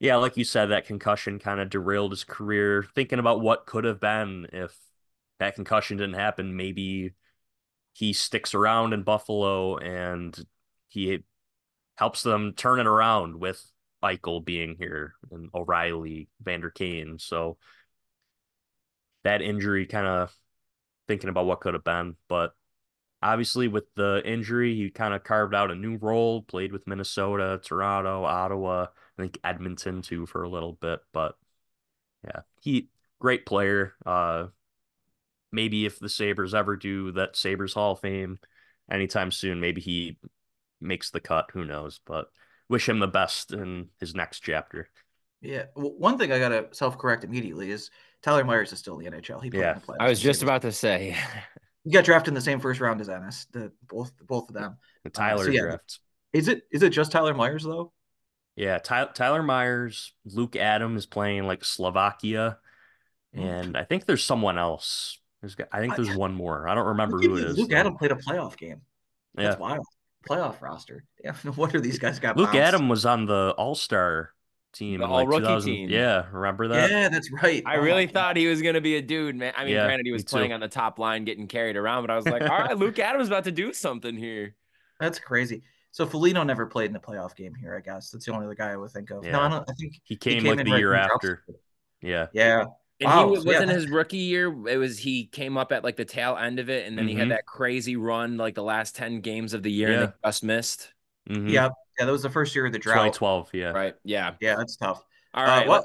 [0.00, 2.84] Yeah, like you said, that concussion kind of derailed his career.
[2.96, 4.76] Thinking about what could have been if
[5.38, 7.12] that concussion didn't happen, maybe
[7.92, 10.36] he sticks around in Buffalo and
[10.88, 11.22] he
[11.96, 13.64] helps them turn it around with
[14.02, 17.18] Eichel being here and O'Reilly, Vander Kane.
[17.18, 17.58] So
[19.24, 20.34] that injury kind of
[21.06, 22.16] thinking about what could have been.
[22.28, 22.54] But
[23.22, 27.60] obviously, with the injury, he kind of carved out a new role, played with Minnesota,
[27.62, 28.86] Toronto, Ottawa,
[29.18, 31.00] I think Edmonton too for a little bit.
[31.12, 31.36] But
[32.24, 32.88] yeah, he
[33.20, 33.94] great player.
[34.04, 34.46] Uh,
[35.52, 38.38] maybe if the Sabres ever do that Sabres Hall of Fame
[38.90, 40.18] anytime soon, maybe he
[40.80, 41.50] makes the cut.
[41.52, 42.00] Who knows?
[42.04, 42.26] But
[42.68, 44.88] wish him the best in his next chapter.
[45.40, 45.64] Yeah.
[45.74, 47.90] Well, one thing I got to self correct immediately is
[48.22, 49.42] Tyler Myers is still in the NHL.
[49.42, 49.78] He yeah.
[49.98, 51.16] I was just about to say.
[51.84, 54.76] he got drafted in the same first round as Ennis, the both both of them.
[55.04, 55.60] The Tyler uh, so yeah.
[55.62, 55.98] draft.
[56.32, 57.92] Is it is it just Tyler Myers though?
[58.54, 62.58] Yeah, Ty- Tyler Myers, Luke Adams playing like Slovakia,
[63.34, 63.40] hmm.
[63.40, 66.68] and I think there's someone else there's, I think there's I, one more.
[66.68, 67.58] I don't remember who it is.
[67.58, 68.80] Luke Adam played a playoff game.
[69.34, 69.60] That's yeah.
[69.60, 69.84] wild.
[70.28, 71.04] Playoff roster.
[71.24, 72.36] Yeah, no wonder these guys got.
[72.36, 72.58] Luke bounced.
[72.58, 74.30] Adam was on the All Star
[74.72, 75.88] team, the all like rookie team.
[75.88, 76.90] Yeah, remember that?
[76.90, 77.62] Yeah, that's right.
[77.64, 79.52] I oh, really thought he was gonna be a dude, man.
[79.56, 80.54] I mean, yeah, granted, he was playing too.
[80.54, 83.28] on the top line, getting carried around, but I was like, all right, Luke Adams
[83.28, 84.56] about to do something here.
[84.98, 85.62] That's crazy.
[85.92, 87.76] So Foligno never played in the playoff game here.
[87.76, 89.24] I guess that's the only other guy I would think of.
[89.24, 89.32] Yeah.
[89.32, 91.44] No, I, I think he came, he came like the right year after.
[92.00, 92.26] Yeah.
[92.32, 92.64] Yeah.
[93.02, 93.26] And wow.
[93.26, 93.72] he was, not yeah.
[93.72, 94.48] his rookie year.
[94.68, 97.08] It was he came up at like the tail end of it, and then mm-hmm.
[97.08, 97.30] he had mm-hmm.
[97.30, 100.02] that crazy run like the last ten games of the year, yeah.
[100.02, 100.92] and just missed.
[101.28, 101.48] Mm-hmm.
[101.48, 103.14] Yeah, yeah, that was the first year of the drought.
[103.14, 105.04] 2012, yeah, right, yeah, yeah, that's tough.
[105.34, 105.84] All right, uh, what,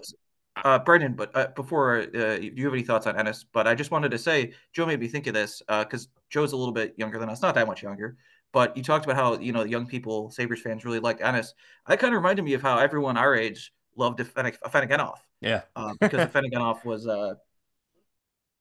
[0.63, 3.45] uh, Brendan, but uh, before uh, do you have any thoughts on Ennis?
[3.51, 6.53] But I just wanted to say, Joe made me think of this because uh, Joe's
[6.53, 8.17] a little bit younger than us, not that much younger.
[8.53, 11.53] But you talked about how you know young people, Sabres fans, really like Ennis.
[11.87, 15.17] That kind of reminded me of how everyone our age loved Afinogenov.
[15.41, 17.35] Yeah, uh, because Afinogenov was uh,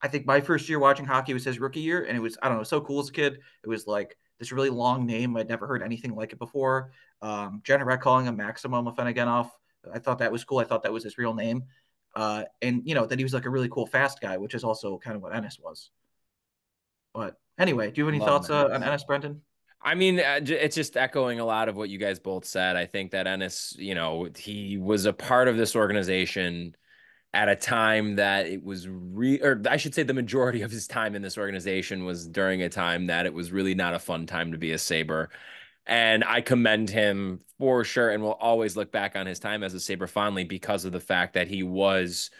[0.02, 2.48] I think my first year watching hockey was his rookie year, and it was I
[2.48, 3.38] don't know so cool as a kid.
[3.64, 5.36] It was like this really long name.
[5.36, 6.92] I'd never heard anything like it before.
[7.22, 9.50] Um, Jenna calling him Maximum Afinogenov.
[9.92, 10.58] I thought that was cool.
[10.58, 11.64] I thought that was his real name.
[12.14, 14.64] Uh, and you know that he was like a really cool fast guy, which is
[14.64, 15.90] also kind of what Ennis was.
[17.14, 19.42] But anyway, do you have any Love thoughts uh, on Ennis, Brendan?
[19.86, 22.74] I mean, uh, it's just echoing a lot of what you guys both said.
[22.74, 26.74] I think that Ennis, you know, he was a part of this organization
[27.32, 30.88] at a time that it was re or I should say the majority of his
[30.88, 34.26] time in this organization was during a time that it was really not a fun
[34.26, 35.30] time to be a Sabre.
[35.86, 39.72] And I commend him for sure and will always look back on his time as
[39.72, 42.30] a Sabre fondly because of the fact that he was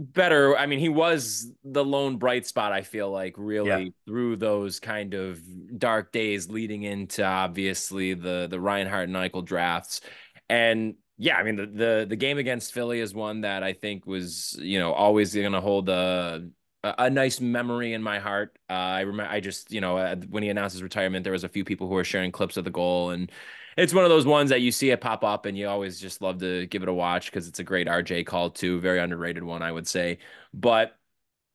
[0.00, 0.56] better.
[0.56, 3.90] I mean, he was the lone bright spot, I feel like, really yeah.
[4.06, 5.40] through those kind of
[5.78, 10.00] dark days leading into obviously the the Reinhart and Eichel drafts.
[10.48, 14.06] And yeah, I mean the, the the game against Philly is one that I think
[14.06, 16.48] was you know always going to hold a
[16.82, 18.58] a nice memory in my heart.
[18.68, 21.44] Uh, I remember I just you know uh, when he announced his retirement, there was
[21.44, 23.30] a few people who were sharing clips of the goal, and
[23.76, 26.22] it's one of those ones that you see it pop up and you always just
[26.22, 28.80] love to give it a watch because it's a great RJ call too.
[28.80, 30.18] Very underrated one, I would say.
[30.52, 30.96] But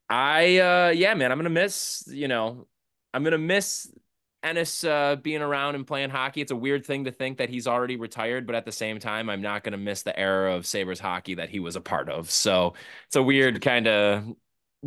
[0.09, 2.67] I, uh, yeah, man, I'm going to miss, you know,
[3.13, 3.91] I'm going to miss
[4.43, 6.41] Ennis uh, being around and playing hockey.
[6.41, 9.29] It's a weird thing to think that he's already retired, but at the same time,
[9.29, 12.09] I'm not going to miss the era of Sabres hockey that he was a part
[12.09, 12.29] of.
[12.29, 12.75] So
[13.07, 14.25] it's a weird kind of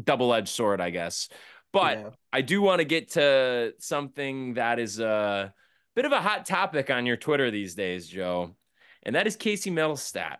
[0.02, 1.28] double edged sword, I guess.
[1.72, 2.10] But yeah.
[2.32, 5.52] I do want to get to something that is a
[5.98, 8.54] bit of a hot topic on your Twitter these days, Joe,
[9.02, 10.36] and that is Casey Mittelstadt.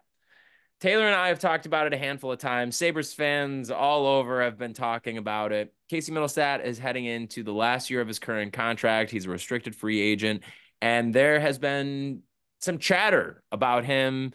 [0.81, 2.77] Taylor and I have talked about it a handful of times.
[2.77, 5.75] Sabres fans all over have been talking about it.
[5.91, 9.11] Casey Mittelstadt is heading into the last year of his current contract.
[9.11, 10.45] He's a restricted free agent.
[10.81, 12.23] And there has been
[12.61, 14.35] some chatter about him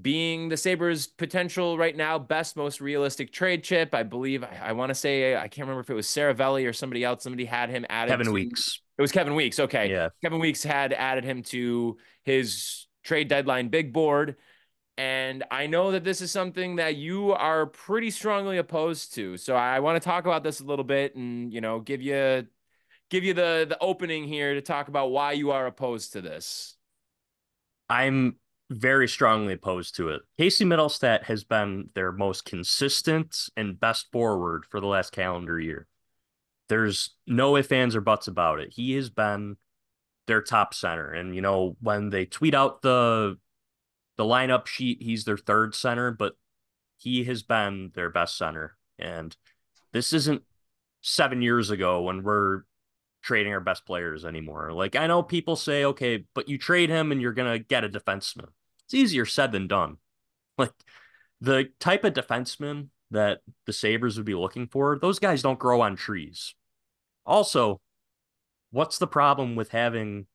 [0.00, 3.94] being the Sabres' potential right now best, most realistic trade chip.
[3.94, 6.72] I believe, I, I want to say, I can't remember if it was Seravalli or
[6.72, 7.22] somebody else.
[7.22, 8.12] Somebody had him added.
[8.12, 8.80] Kevin to, Weeks.
[8.98, 9.60] It was Kevin Weeks.
[9.60, 9.90] Okay.
[9.90, 10.08] Yeah.
[10.22, 14.36] Kevin Weeks had added him to his trade deadline big board.
[14.96, 19.36] And I know that this is something that you are pretty strongly opposed to.
[19.36, 22.48] So I want to talk about this a little bit and, you know, give you
[23.08, 26.74] give you the the opening here to talk about why you are opposed to this.
[27.88, 28.36] I'm
[28.70, 30.22] very strongly opposed to it.
[30.36, 35.86] Casey Mittelstadt has been their most consistent and best forward for the last calendar year.
[36.68, 38.72] There's no ifs, ands, or buts about it.
[38.72, 39.56] He has been
[40.26, 41.12] their top center.
[41.12, 43.38] And, you know, when they tweet out the
[44.16, 46.34] the lineup sheet, he's their third center, but
[46.98, 48.76] he has been their best center.
[48.98, 49.34] And
[49.92, 50.42] this isn't
[51.00, 52.62] seven years ago when we're
[53.22, 54.72] trading our best players anymore.
[54.72, 57.88] Like I know people say, okay, but you trade him and you're gonna get a
[57.88, 58.48] defenseman.
[58.84, 59.98] It's easier said than done.
[60.58, 60.72] Like
[61.40, 65.82] the type of defenseman that the Sabres would be looking for, those guys don't grow
[65.82, 66.56] on trees.
[67.28, 67.80] Also,
[68.70, 70.26] what's the problem with having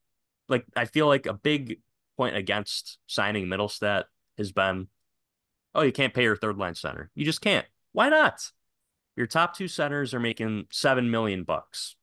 [0.48, 1.80] like I feel like a big
[2.16, 4.04] point against signing Mittelstadt
[4.38, 4.88] has been,
[5.74, 7.10] oh, you can't pay your third line center.
[7.16, 7.66] You just can't.
[7.94, 8.52] Why not?
[9.16, 11.96] Your top two centers are making seven million bucks.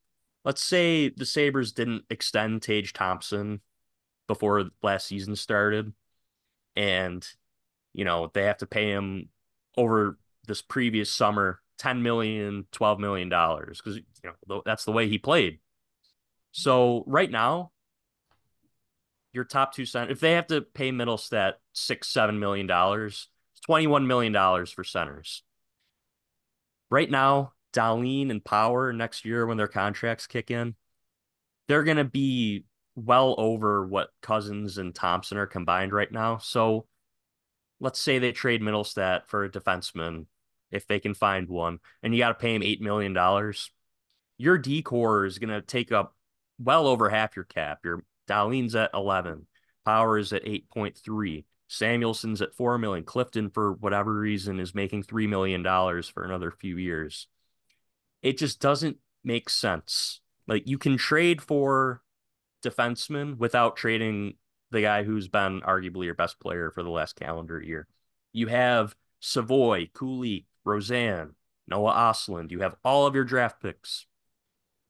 [0.45, 3.61] Let's say the Sabres didn't extend Tage Thompson
[4.27, 5.93] before last season started,
[6.75, 7.25] and
[7.93, 9.29] you know they have to pay him
[9.77, 15.09] over this previous summer 10 million 12 million dollars because you know that's the way
[15.09, 15.59] he played
[16.53, 17.73] so right now
[19.33, 23.29] your top two center, if they have to pay Mittelstadt six, seven million dollars,
[23.69, 24.35] $21 million
[24.67, 25.43] for centers.
[26.91, 30.75] Right now, Dahlin and Power next year when their contracts kick in,
[31.69, 32.65] they're going to be
[32.97, 36.39] well over what Cozens and Thompson are combined right now.
[36.39, 36.87] So
[37.79, 40.27] let's say they trade Mittelstadt for a defenseman
[40.71, 43.53] if they can find one, and you got to pay him $8 million.
[44.39, 46.15] Your decor is going to take up
[46.59, 47.81] well over half your cap.
[47.85, 49.47] Your Dahlin's at 11.
[49.85, 51.45] Power is at 8.3.
[51.69, 53.05] Samuelsson's at 4 million.
[53.05, 57.27] Clifton, for whatever reason, is making $3 million for another few years.
[58.23, 60.21] It just doesn't make sense.
[60.47, 62.03] Like, you can trade for
[62.65, 64.35] defensemen without trading
[64.71, 67.87] the guy who's been arguably your best player for the last calendar year.
[68.33, 71.31] You have Savoie, Cooley, Rosén,
[71.67, 72.51] Noah Ostlund.
[72.51, 74.07] You have all of your draft picks.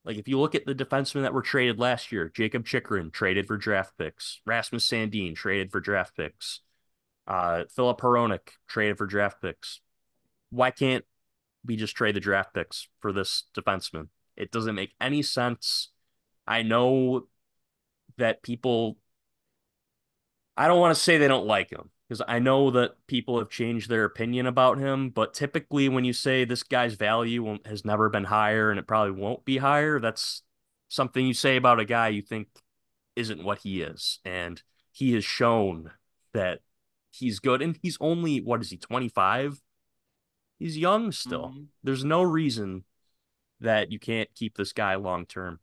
[0.03, 3.45] Like if you look at the defensemen that were traded last year, Jakob Chychrun traded
[3.45, 6.61] for draft picks, Rasmus Sandin traded for draft picks,
[7.27, 9.79] uh, Filip Hronek traded for draft picks.
[10.49, 11.05] Why can't
[11.63, 14.07] we just trade the draft picks for this defenseman?
[14.35, 15.89] It doesn't make any sense.
[16.47, 17.27] I know
[18.17, 18.97] that people
[20.57, 23.49] I don't want to say they don't like him because I know that people have
[23.49, 25.11] changed their opinion about him.
[25.11, 29.13] But typically, when you say this guy's value has never been higher and it probably
[29.13, 30.41] won't be higher, that's
[30.89, 32.49] something you say about a guy you think
[33.15, 34.19] isn't what he is.
[34.25, 35.91] And he has shown
[36.33, 36.59] that
[37.11, 37.61] he's good.
[37.61, 39.61] And he's only, what is he, 25?
[40.59, 41.51] He's young still.
[41.51, 41.63] Mm-hmm.
[41.81, 42.83] There's no reason
[43.61, 45.59] that you can't keep this guy long term.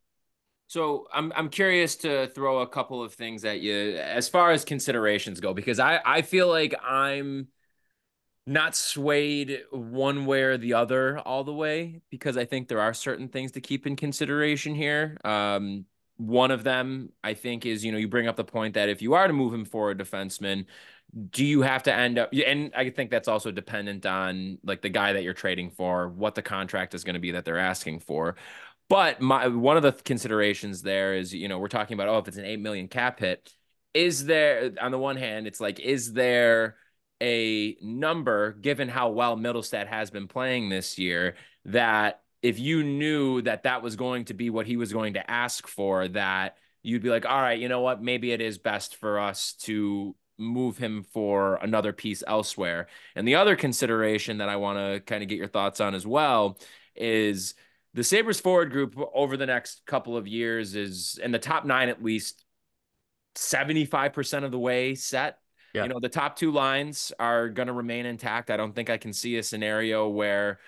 [0.69, 4.63] So I'm I'm curious to throw a couple of things at you as far as
[4.63, 7.47] considerations go because I I feel like I'm
[8.47, 12.93] not swayed one way or the other all the way because I think there are
[12.93, 15.17] certain things to keep in consideration here.
[15.25, 15.85] Um,
[16.17, 19.01] one of them I think is you know you bring up the point that if
[19.01, 20.65] you are to move him for a defenseman,
[21.31, 24.89] do you have to end up and I think that's also dependent on like the
[24.89, 28.01] guy that you're trading for, what the contract is going to be that they're asking
[28.01, 28.35] for.
[28.89, 32.27] But my one of the considerations there is, you know, we're talking about oh, if
[32.27, 33.53] it's an eight million cap hit,
[33.93, 36.75] is there on the one hand, it's like, is there
[37.21, 41.35] a number given how well Mittelstadt has been playing this year
[41.65, 45.31] that if you knew that that was going to be what he was going to
[45.31, 48.01] ask for, that you'd be like, all right, you know what?
[48.01, 52.87] Maybe it is best for us to move him for another piece elsewhere.
[53.15, 56.07] And the other consideration that I want to kind of get your thoughts on as
[56.07, 56.57] well
[56.95, 57.55] is
[57.93, 61.89] the Sabres forward group over the next couple of years is in the top nine
[61.89, 62.43] at least
[63.35, 65.39] 75% of the way set.
[65.73, 65.83] Yeah.
[65.83, 68.49] You know, the top two lines are going to remain intact.
[68.49, 70.59] I don't think I can see a scenario where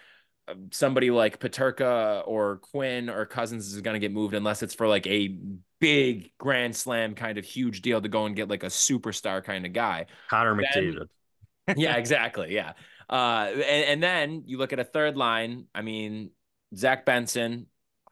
[0.47, 4.75] um, somebody like Peterka or Quinn or Cozens is going to get moved unless it's
[4.75, 5.37] for like a
[5.79, 9.65] big grand slam kind of huge deal to go and get like a superstar kind
[9.65, 10.05] of guy.
[10.29, 11.07] Connor McDavid.
[11.75, 12.53] yeah, exactly.
[12.53, 12.73] Yeah.
[13.09, 15.65] Uh, and, and then you look at a third line.
[15.73, 16.29] I mean,
[16.75, 17.67] Zach Benson,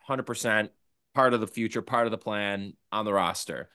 [0.07, 0.69] 100%
[1.13, 3.69] part of the future, part of the plan on the roster.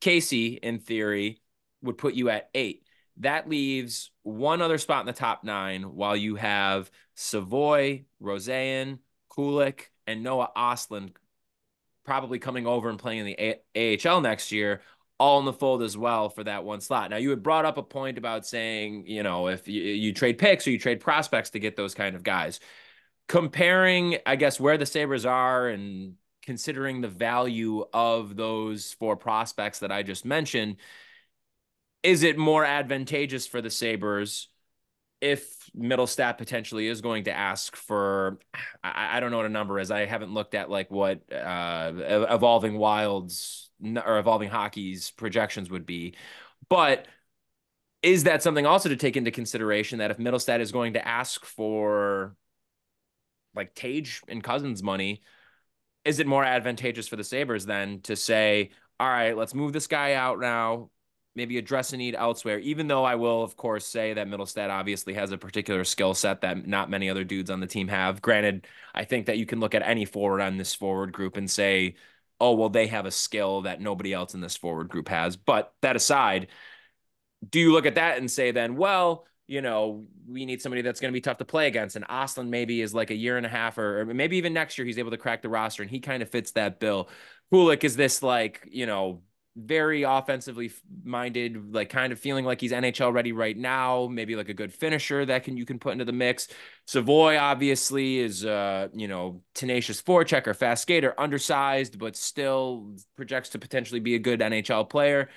[0.00, 1.40] Casey, in theory,
[1.82, 2.84] would put you at eight.
[3.18, 8.98] That leaves one other spot in the top nine while you have Savoie, Rosén,
[9.30, 11.12] Kulich, and Noah Ostlund
[12.04, 14.82] probably coming over and playing in the AHL next year,
[15.18, 17.10] all in the fold as well for that one slot.
[17.10, 20.38] Now, you had brought up a point about saying, you know, if you, you trade
[20.38, 22.60] picks or you trade prospects to get those kind of guys.
[23.28, 29.80] Comparing, I guess, where the Sabres are and considering the value of those four prospects
[29.80, 30.76] that I just mentioned,
[32.02, 34.48] is it more advantageous for the Sabres
[35.20, 38.38] if Mittelstadt potentially is going to ask for,
[38.84, 39.90] I, I, don't know what a number is.
[39.90, 41.92] I haven't looked at like what uh,
[42.30, 46.14] evolving wilds or evolving hockey's projections would be,
[46.68, 47.06] but
[48.02, 51.44] is that something also to take into consideration that if Mittelstadt is going to ask
[51.44, 52.36] for
[53.56, 55.22] like Tage and Cozens money,
[56.04, 59.86] is it more advantageous for the Sabres then to say, all right, let's move this
[59.86, 60.90] guy out now,
[61.34, 65.14] maybe address a need elsewhere, even though I will, of course, say that Mittelstadt obviously
[65.14, 68.22] has a particular skill set that not many other dudes on the team have.
[68.22, 71.50] Granted, I think that you can look at any forward on this forward group and
[71.50, 71.96] say,
[72.40, 75.36] oh, well, they have a skill that nobody else in this forward group has.
[75.36, 76.48] But that aside,
[77.48, 81.00] do you look at that and say then, well, you know, we need somebody that's
[81.00, 81.94] going to be tough to play against.
[81.96, 84.76] And Ostlund maybe is like a year and a half, or, or maybe even next
[84.76, 87.08] year he's able to crack the roster, and he kind of fits that bill.
[87.52, 89.22] Kulich is this like you know
[89.56, 90.70] very offensively
[91.02, 94.08] minded, like kind of feeling like he's NHL ready right now.
[94.10, 96.48] Maybe like a good finisher that can you can put into the mix.
[96.86, 103.58] Savoie obviously is uh you know tenacious forechecker, fast skater, undersized but still projects to
[103.60, 105.30] potentially be a good NHL player.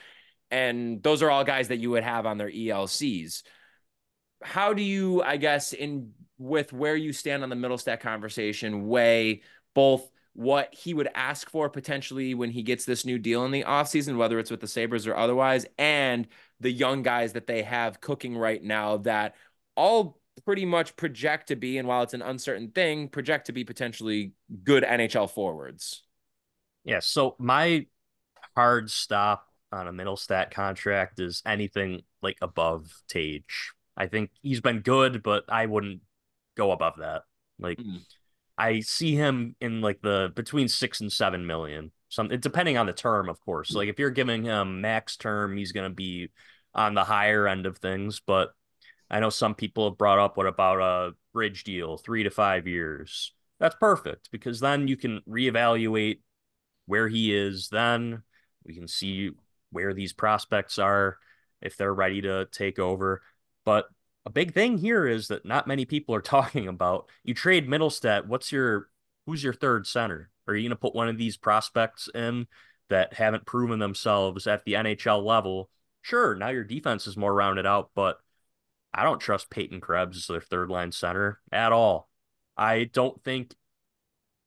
[0.52, 3.44] And those are all guys that you would have on their ELCs.
[4.42, 9.42] How do you, I guess, in with where you stand on the Mittelstadt conversation, weigh
[9.76, 13.64] both what he would ask for potentially when he gets this new deal in the
[13.64, 16.28] offseason, whether it's with the Sabres or otherwise, and
[16.62, 19.36] the young guys that they have cooking right now that
[19.76, 23.66] all pretty much project to be, and while it's an uncertain thing, project to be
[23.66, 24.32] potentially
[24.64, 26.04] good NHL forwards.
[26.86, 27.00] Yeah.
[27.00, 27.88] So my
[28.56, 33.74] hard stop on a Mittelstadt contract is anything like above Tage.
[34.00, 36.02] I think he's been good, but I wouldn't
[36.56, 37.24] go above that.
[37.60, 38.00] Like, mm.
[38.58, 41.92] I see him in like the between six and seven million.
[42.10, 43.74] Some depending on the term, of course.
[43.74, 46.30] Like if you're giving him max term, he's gonna be
[46.74, 48.22] on the higher end of things.
[48.26, 48.50] But
[49.10, 52.68] I know some people have brought up what about a bridge deal, three to five
[52.68, 53.34] years.
[53.60, 56.20] That's perfect because then you can reevaluate
[56.86, 57.70] where he is.
[57.70, 58.24] Then
[58.66, 59.32] we can see
[59.72, 61.18] where these prospects are
[61.62, 63.22] if they're ready to take over.
[63.70, 63.86] But
[64.26, 67.08] a big thing here is that not many people are talking about.
[67.24, 68.26] You trade Mittelstadt.
[68.26, 68.90] What's your
[69.28, 70.32] who's your third center?
[70.48, 72.48] Are you going to put one of these prospects in
[72.90, 75.70] that haven't proven themselves at the NHL level?
[76.02, 78.18] Sure, now your defense is more rounded out, but
[78.92, 82.10] I don't trust Peyton Krebs as their third line center at all.
[82.58, 83.54] I don't think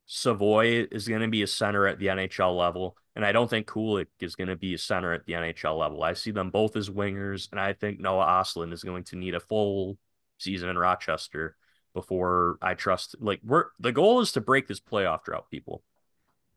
[0.06, 2.96] Savoie is going to be a center at the NHL level.
[3.14, 6.02] And I don't think Kulich is going to be a center at the NHL level.
[6.02, 9.34] I see them both as wingers, and I think Noah Ostlund is going to need
[9.34, 9.98] a full
[10.38, 11.56] season in Rochester
[11.94, 13.16] before I trust.
[13.20, 15.82] Like we're the goal is to break this playoff drought, people.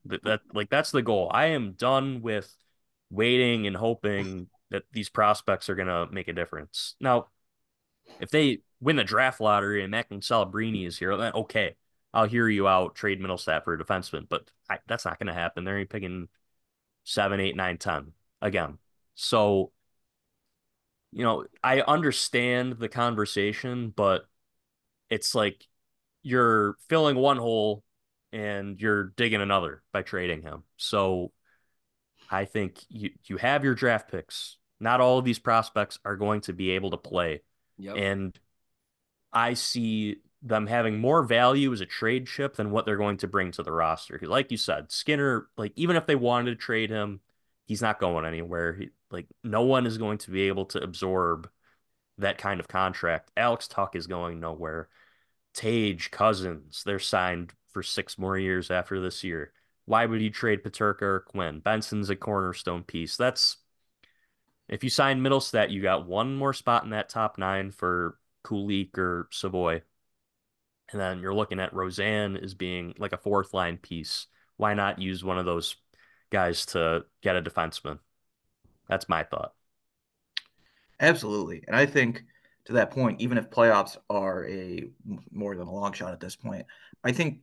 [0.06, 1.30] That, that like that's the goal.
[1.34, 2.56] I am done with
[3.10, 6.96] waiting and hoping that these prospects are going to make a difference.
[7.00, 7.28] Now,
[8.20, 11.76] if they win the draft lottery and Macklin Celebrini is here, then okay,
[12.14, 12.96] I'll hear you out.
[12.96, 15.64] Trade Mittelstadt for a defenseman, but I, that's not going to happen.
[15.64, 16.30] They're picking
[17.06, 18.78] seven, eight, nine, ten again.
[19.16, 19.72] So,
[21.14, 24.26] you know, I understand the conversation, but
[25.10, 25.66] it's like
[26.22, 27.84] you're filling one hole
[28.34, 30.64] and you're digging another by trading him.
[30.76, 31.32] So
[32.30, 34.58] I think you you have your draft picks.
[34.80, 37.44] Not all of these prospects are going to be able to play.
[37.78, 37.96] Yep.
[37.96, 38.40] And
[39.32, 43.28] I see them having more value as a trade chip than what they're going to
[43.28, 44.20] bring to the roster.
[44.22, 47.22] Like you said, Skinner, like even if they wanted to trade him,
[47.66, 48.74] he's not going anywhere.
[48.74, 51.50] He, like no one is going to be able to absorb
[52.18, 53.32] that kind of contract.
[53.36, 54.90] Alex Tuck is going nowhere.
[55.54, 59.52] Tage, Cozens, they're signed for six more years after this year.
[59.86, 61.60] Why would you trade Peterka or Quinn?
[61.60, 63.18] Benson's a cornerstone piece.
[63.18, 63.58] That's
[64.68, 68.98] if you sign Mittelstadt, you got one more spot in that top nine for Kulich
[68.98, 69.82] or Savoie.
[70.92, 74.28] And then you're looking at Rosén as being like a fourth line piece.
[74.58, 75.76] Why not use one of those
[76.30, 78.00] guys to get a defenseman?
[78.88, 79.54] That's my thought.
[81.00, 81.64] Absolutely.
[81.68, 82.24] And I think
[82.66, 84.86] to that point, even if playoffs are a
[85.32, 86.66] more than a long shot at this point,
[87.04, 87.40] I think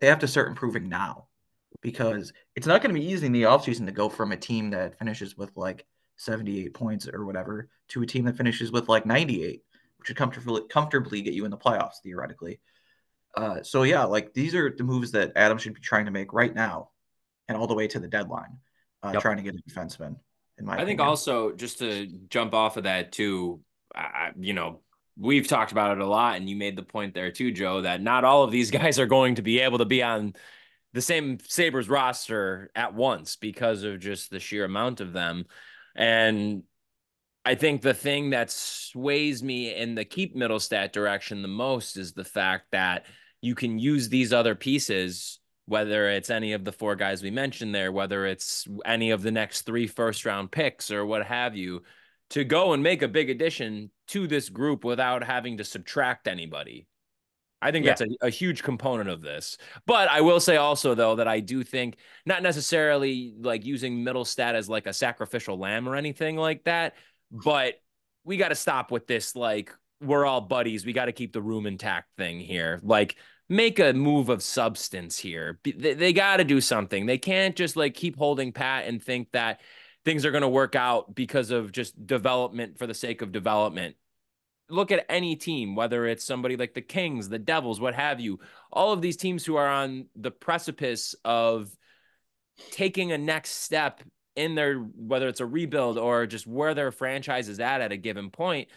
[0.00, 1.26] they have to start improving now
[1.80, 4.70] because it's not going to be easy in the offseason to go from a team
[4.70, 5.86] that finishes with like
[6.16, 9.62] 78 points or whatever to a team that finishes with like 98,
[9.98, 12.60] which would comfortably comfortably get you in the playoffs theoretically.
[13.34, 16.32] Uh, so yeah, like these are the moves that Adam should be trying to make
[16.32, 16.90] right now,
[17.48, 18.58] and all the way to the deadline,
[19.02, 19.22] uh, yep.
[19.22, 20.16] trying to get a defenseman.
[20.58, 20.98] In my, I opinion.
[20.98, 23.60] think also just to jump off of that too,
[24.38, 24.80] you know,
[25.16, 28.02] we've talked about it a lot, and you made the point there too, Joe, that
[28.02, 30.34] not all of these guys are going to be able to be on
[30.92, 35.46] the same Sabres roster at once because of just the sheer amount of them.
[35.96, 36.64] And
[37.44, 42.12] I think the thing that sways me in the keep Mittelstadt direction the most is
[42.12, 43.06] the fact that
[43.42, 47.74] you can use these other pieces, whether it's any of the four guys we mentioned
[47.74, 51.82] there, whether it's any of the next three first round picks or what have you,
[52.30, 56.86] to go and make a big addition to this group without having to subtract anybody.
[57.60, 57.92] I think yeah.
[57.92, 59.58] that's a, a huge component of this.
[59.86, 64.54] But I will say also though that I do think not necessarily like using Mittelstadt
[64.54, 66.94] as like a sacrificial lamb or anything like that,
[67.30, 67.74] but
[68.24, 70.84] we got to stop with this like we're all buddies.
[70.84, 72.80] We got to keep the room intact thing here.
[72.82, 73.16] Like
[73.48, 75.58] make a move of substance here.
[75.64, 77.06] They, they got to do something.
[77.06, 79.60] They can't just like keep holding pat and think that
[80.04, 83.96] things are going to work out because of just development for the sake of development
[84.72, 88.40] look at any team, whether it's somebody like the Kings, the Devils, what have you,
[88.72, 91.70] all of these teams who are on the precipice of
[92.70, 94.02] taking a next step
[94.34, 97.96] in their, whether it's a rebuild or just where their franchise is at at a
[97.96, 98.68] given point,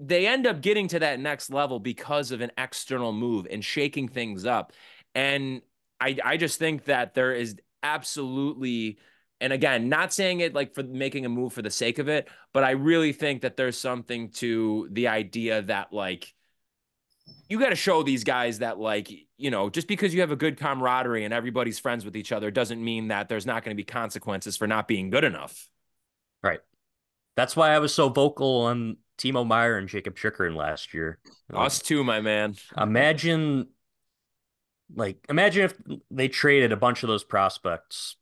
[0.00, 4.08] they end up getting to that next level because of an external move and shaking
[4.08, 4.72] things up.
[5.14, 5.62] And
[6.00, 8.98] I, I just think that there is absolutely
[9.40, 12.28] and again, not saying it like for making a move for the sake of it,
[12.54, 16.32] but I really think that there's something to the idea that like
[17.48, 20.36] you got to show these guys that like you know just because you have a
[20.36, 23.80] good camaraderie and everybody's friends with each other doesn't mean that there's not going to
[23.80, 25.68] be consequences for not being good enough.
[26.42, 26.60] Right.
[27.36, 31.18] That's why I was so vocal on Timo Meier and Jakob Chychrun last year.
[31.52, 32.56] Um, Us too, my man.
[32.76, 33.68] Imagine,
[34.94, 35.74] like, imagine if
[36.10, 38.16] they traded a bunch of those prospects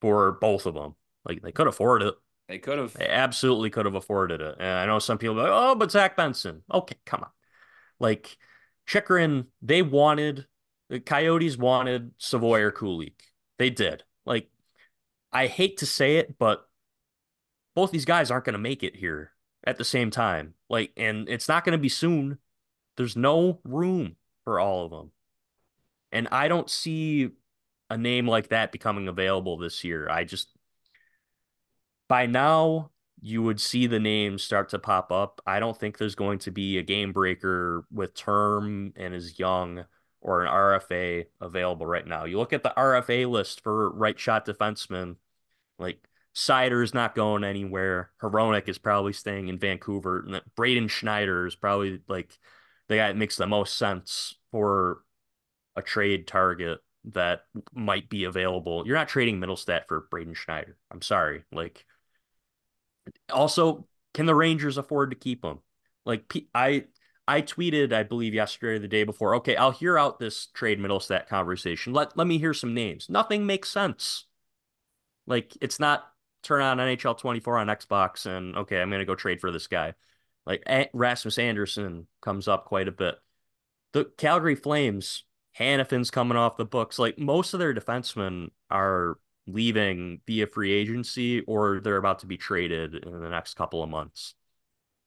[0.00, 0.94] for both of them.
[1.24, 2.14] Like they could afford it.
[2.48, 2.94] They could have.
[2.94, 4.56] They absolutely could have afforded it.
[4.58, 6.62] And I know some people like, oh, but Zach Benson.
[6.72, 7.30] Okay, come on.
[7.98, 8.36] Like
[8.86, 10.46] Chychrun, they wanted
[10.88, 13.14] the Coyotes wanted Savoie or Kulich.
[13.58, 14.02] They did.
[14.26, 14.50] Like,
[15.32, 16.66] I hate to say it, but
[17.76, 19.29] both these guys aren't going to make it here
[19.64, 20.54] at the same time.
[20.68, 22.38] Like, and it's not going to be soon.
[22.96, 25.12] There's no room for all of them.
[26.12, 27.30] And I don't see
[27.88, 30.08] a name like that becoming available this year.
[30.08, 30.48] I just
[32.08, 32.90] by now
[33.20, 35.40] you would see the names start to pop up.
[35.46, 39.84] I don't think there's going to be a game breaker with term and is young
[40.20, 42.24] or an RFA available right now.
[42.24, 45.16] You look at the RFA list for right shot defensemen,
[45.78, 45.98] like
[46.32, 48.10] Seider's not going anywhere.
[48.22, 50.24] Hronek is probably staying in Vancouver.
[50.26, 52.38] And Braden Schneider is probably like
[52.88, 55.02] the guy that makes the most sense for
[55.76, 56.80] a trade target
[57.12, 58.86] that might be available.
[58.86, 60.76] You're not trading Mittelstadt for Braden Schneider.
[60.90, 61.44] I'm sorry.
[61.50, 61.84] Like,
[63.32, 65.60] also, can the Rangers afford to keep him?
[66.04, 66.84] Like, I
[67.26, 69.36] I tweeted, I believe yesterday or the day before.
[69.36, 71.92] Okay, I'll hear out this trade Mittelstadt conversation.
[71.92, 73.08] Let let me hear some names.
[73.08, 74.26] Nothing makes sense.
[75.26, 76.10] Like, it's not
[76.42, 79.94] turn on NHL 24 on Xbox and okay, I'm gonna go trade for this guy.
[80.46, 83.16] Like Rasmus Andersson comes up quite a bit.
[83.92, 85.24] The Calgary Flames
[85.58, 86.98] Hanifin's coming off the books.
[86.98, 92.36] Like most of their defensemen are leaving via free agency or they're about to be
[92.36, 94.34] traded in the next couple of months.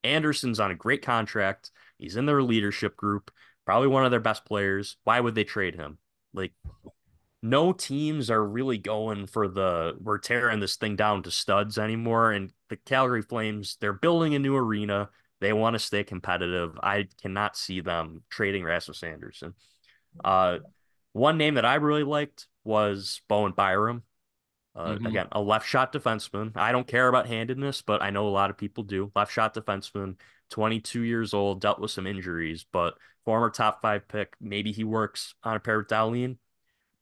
[0.02, 1.70] Andersson's on a great contract.
[1.98, 3.30] He's in their leadership group,
[3.64, 4.96] probably one of their best players.
[5.04, 5.98] Why would they trade him?
[6.34, 6.52] Like,
[7.44, 12.32] no teams are really going for the we're tearing this thing down to studs anymore.
[12.32, 15.10] And the Calgary Flames, they're building a new arena.
[15.42, 16.78] They want to stay competitive.
[16.82, 19.52] I cannot see them trading Rasmus Andersson.
[20.24, 20.60] Uh,
[21.12, 24.04] one name that I really liked was Bowen Byram.
[24.74, 25.06] Uh, mm-hmm.
[25.06, 26.56] Again, a left shot defenseman.
[26.56, 29.12] I don't care about handedness, but I know a lot of people do.
[29.14, 30.16] Left shot defenseman,
[30.48, 32.94] 22 years old, dealt with some injuries, but
[33.26, 34.32] former top five pick.
[34.40, 36.38] Maybe he works on a pair with Dahlin.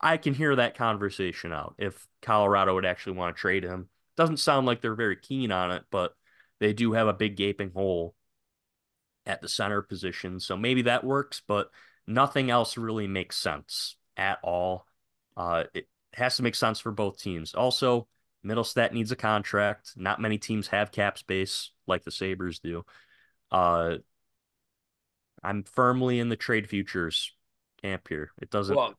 [0.03, 3.89] I can hear that conversation out if Colorado would actually want to trade him.
[4.17, 6.15] Doesn't sound like they're very keen on it, but
[6.59, 8.15] they do have a big gaping hole
[9.27, 10.41] at the center position.
[10.41, 11.71] So maybe that works, but
[12.07, 14.87] nothing else really makes sense at all.
[15.37, 17.55] Uh, it has to make sense for both teams.
[17.55, 18.09] Also,
[18.45, 19.93] Mittelstadt needs a contract.
[19.97, 22.85] Not many teams have cap space like the Sabres do.
[23.51, 23.97] Uh,
[25.43, 27.33] I'm firmly in the trade futures
[27.83, 28.33] camp here.
[28.41, 28.77] It doesn't.
[28.77, 28.95] Well,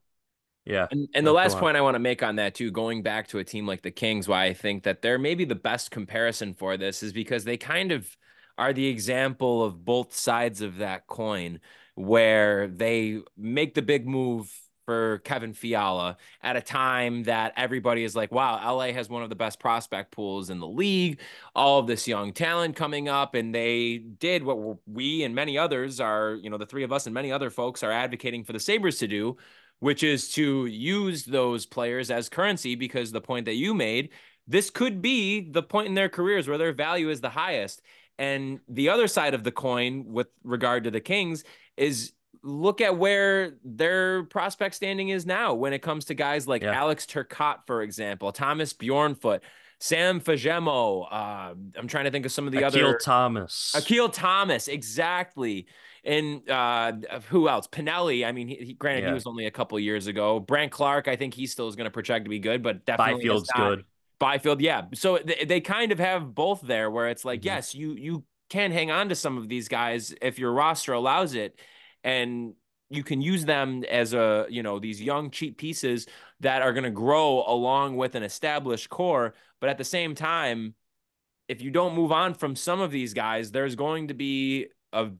[0.64, 0.86] yeah.
[0.90, 3.38] And, and the last point I want to make on that too, going back to
[3.38, 6.76] a team like the Kings, why I think that they're maybe the best comparison for
[6.76, 8.16] this is because they kind of
[8.56, 11.60] are the example of both sides of that coin,
[11.96, 14.52] where they make the big move
[14.84, 19.30] for Kevin Fiala at a time that everybody is like, wow, LA has one of
[19.30, 21.20] the best prospect pools in the league,
[21.54, 23.34] all of this young talent coming up.
[23.34, 27.06] And they did what we and many others are, you know, the three of us
[27.06, 29.36] and many other folks are advocating for the Sabres to do,
[29.80, 34.10] which is to use those players as currency because the point that you made,
[34.46, 37.82] this could be the point in their careers where their value is the highest.
[38.18, 41.44] And the other side of the coin with regard to the Kings
[41.76, 42.12] is
[42.42, 46.72] look at where their prospect standing is now when it comes to guys like yeah.
[46.72, 49.40] Alex Turcotte, for example, Thomas Bjornfot,
[49.80, 51.06] Sam Fagemo.
[51.10, 53.72] Uh, I'm trying to think of some of the Akil other Thomas.
[53.74, 55.66] Akil Thomas, exactly.
[56.04, 56.92] And uh,
[57.28, 57.66] who else?
[57.66, 58.26] Pinelli.
[58.26, 59.08] I mean, he, he granted yeah.
[59.08, 60.38] he was only a couple years ago.
[60.38, 63.24] Brandt Clarke, I think he still is going to project to be good, but definitely
[63.24, 63.84] Byfield's good.
[64.18, 64.82] Byfield, yeah.
[64.94, 67.46] So they, they kind of have both there, where it's like, mm-hmm.
[67.46, 71.34] yes, you you can hang on to some of these guys if your roster allows
[71.34, 71.58] it
[72.02, 72.54] and
[72.90, 76.06] you can use them as a you know these young cheap pieces
[76.40, 80.74] that are going to grow along with an established core but at the same time
[81.48, 85.10] if you don't move on from some of these guys there's going to be a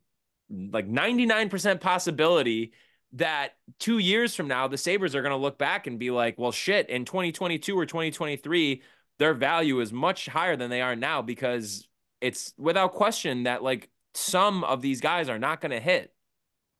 [0.50, 2.72] like 99% possibility
[3.14, 6.36] that 2 years from now the sabres are going to look back and be like
[6.36, 8.82] well shit in 2022 or 2023
[9.18, 11.88] their value is much higher than they are now because
[12.20, 16.14] it's without question that like some of these guys are not going to hit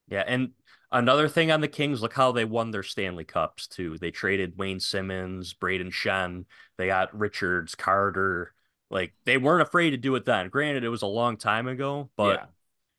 [0.09, 0.51] yeah, and
[0.93, 3.97] another thing on the Kings, look how they won their Stanley Cups too.
[3.99, 6.45] They traded Wayne Simmonds, Brayden Schenn,
[6.77, 8.53] they got Richards, Carter.
[8.91, 10.49] Like they weren't afraid to do it then.
[10.49, 12.47] Granted, it was a long time ago, but yeah.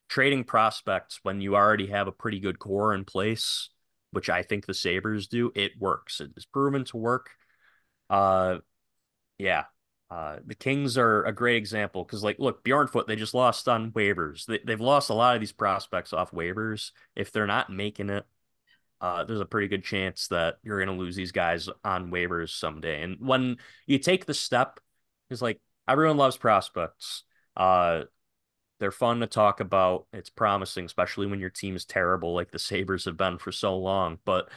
[0.08, 3.70] Trading prospects when you already have a pretty good core in place,
[4.12, 6.20] which I think the Sabres do, it works.
[6.20, 7.30] It is proven to work.
[8.08, 8.58] Uh
[9.38, 9.64] yeah,
[10.10, 13.90] uh, the Kings are a great example because, like, look, Bjornfot, they just lost on
[13.92, 14.46] waivers.
[14.46, 16.92] They, they've lost a lot of these prospects off waivers.
[17.16, 18.24] If they're not making it,
[19.00, 22.50] uh, there's a pretty good chance that you're going to lose these guys on waivers
[22.50, 23.02] someday.
[23.02, 24.78] And when you take the step,
[25.28, 27.24] it's like everyone loves prospects.
[27.56, 28.02] Uh,
[28.78, 30.06] they're fun to talk about.
[30.12, 33.76] It's promising, especially when your team is terrible, like the Sabres have been for so
[33.78, 34.18] long.
[34.24, 34.48] But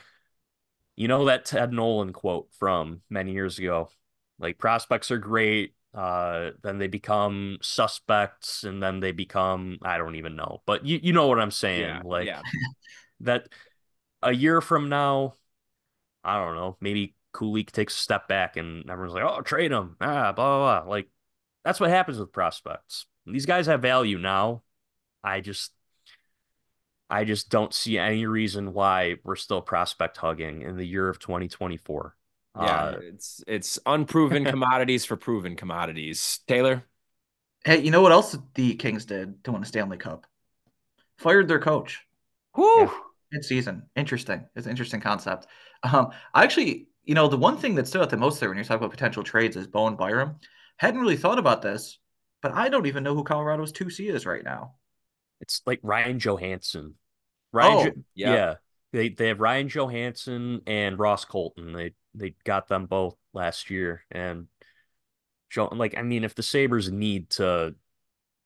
[0.96, 3.90] you know that Ted Nolan quote from many years ago
[4.40, 5.76] like prospects are great.
[5.94, 11.00] Uh, then they become suspects, and then they become I don't even know, but you
[11.02, 11.82] you know what I'm saying.
[11.82, 12.42] Yeah, like yeah.
[13.22, 13.50] that
[14.22, 15.34] a year from now,
[16.24, 19.98] I don't know, maybe Kulich takes a step back, and everyone's like, "Oh, trade him!"
[20.00, 20.90] Ah, blah blah blah.
[20.90, 21.10] Like
[21.66, 23.06] that's what happens with prospects.
[23.26, 24.64] These guys have value now.
[25.24, 25.72] I just
[27.10, 31.20] I just don't see any reason why we're still prospect hugging in the year of
[31.20, 32.16] 2024.
[32.56, 36.40] Yeah, uh, it's it's unproven commodities for proven commodities.
[36.48, 36.84] Taylor,
[37.66, 40.26] hey, you know what else the Kings did to win a Stanley Cup?
[41.18, 42.06] Fired their coach.
[42.56, 42.82] Whoo!
[42.82, 42.92] Yeah.
[43.32, 44.46] Mid season, interesting.
[44.56, 45.46] It's an interesting concept.
[45.84, 48.58] Um, I actually, you know, the one thing that stood out the most there when
[48.58, 50.38] you're talking about potential trades is Bowen Byram.
[50.78, 51.99] Hadn't really thought about this,
[52.42, 54.76] but I don't even know who Colorado's two C is right now.
[55.42, 56.94] It's like Ryan Johansen.
[57.52, 58.34] Ryan, oh, jo- yeah.
[58.34, 58.54] yeah.
[58.92, 61.74] They they have Ryan Johansen and Ross Colton.
[61.74, 64.48] They they got them both last year, and
[65.56, 67.76] like I mean, if the Sabres need to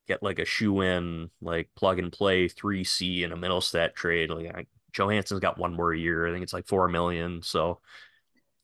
[0.07, 4.29] get like a shoe in, like plug and play three C in a Mittelstadt trade,
[4.29, 6.27] like I, Johansen's got one more year.
[6.27, 7.41] I think it's like four million.
[7.41, 7.79] So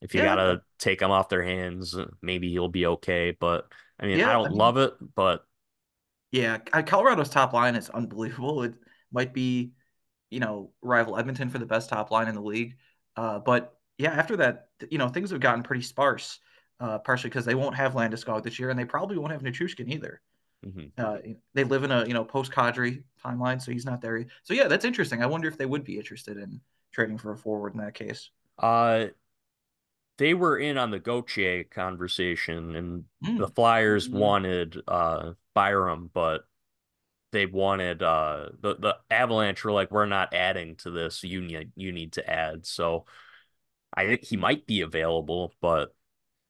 [0.02, 0.36] if you yeah.
[0.36, 3.36] gotta take him off their hands, maybe he'll be okay.
[3.38, 3.68] But
[4.00, 5.46] I mean, yeah, I don't I mean, love it, but
[6.32, 8.64] yeah, Colorado's top line is unbelievable.
[8.64, 8.76] It
[9.12, 9.74] might be
[10.30, 12.76] you know, rival Edmonton for the best top line in the league.
[13.16, 16.40] Uh, but yeah, after that, you know, things have gotten pretty sparse,
[16.80, 19.90] uh, partially because they won't have Landeskog this year, and they probably won't have Nichushkin
[19.90, 20.22] either.
[20.66, 20.88] Mm-hmm.
[20.98, 21.18] Uh,
[21.54, 24.26] they live in a you know post Kadri timeline, so he's not there.
[24.44, 25.24] So yeah, that's interesting.
[25.24, 28.30] I wonder if they would be interested in trading for a forward in that case.
[28.58, 29.08] Uh,
[30.20, 33.38] they were in on the Gauthier conversation, and Mm.
[33.40, 34.20] the Flyers Mm.
[34.20, 36.46] wanted uh Byram, but
[37.32, 41.24] they wanted uh the the Avalanche were like, we're not adding to this.
[41.24, 42.66] You need you need to add.
[42.66, 43.06] So
[43.94, 45.96] I think he might be available, but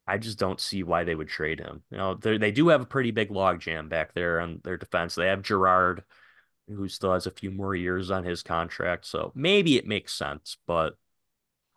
[0.08, 1.84] I just don't see why they would trade him.
[1.92, 5.16] You know, they they do have a pretty big logjam back there on their defense.
[5.16, 6.04] They have Girard,
[6.68, 10.58] who still has a few more years on his contract, so maybe it makes sense,
[10.66, 10.98] but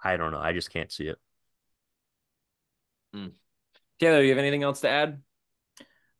[0.02, 0.40] I don't know.
[0.40, 1.18] I just can't see it.
[3.14, 3.26] Hmm.
[4.00, 5.22] Taylor, do you have anything else to add?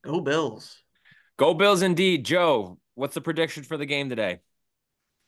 [0.02, 0.78] Go Bills.
[1.38, 2.24] Go Bills indeed.
[2.24, 4.40] Joe, what's the prediction for the game today?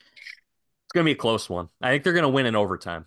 [0.01, 1.69] It's gonna be a close one.
[1.81, 3.07] I think they're gonna win in overtime.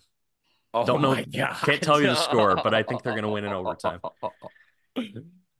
[0.74, 1.56] Oh Don't know- my God.
[1.62, 4.00] can't tell you the score, but I think they're gonna win in overtime.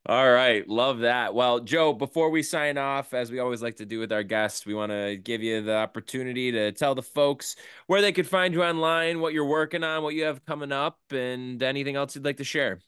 [0.06, 1.34] All right, love that.
[1.34, 4.64] Well, Joe, before we sign off, as we always like to do with our guests,
[4.64, 7.56] we want to give you the opportunity to tell the folks
[7.88, 10.98] where they could find you online, what you're working on, what you have coming up,
[11.10, 12.80] and anything else you'd like to share.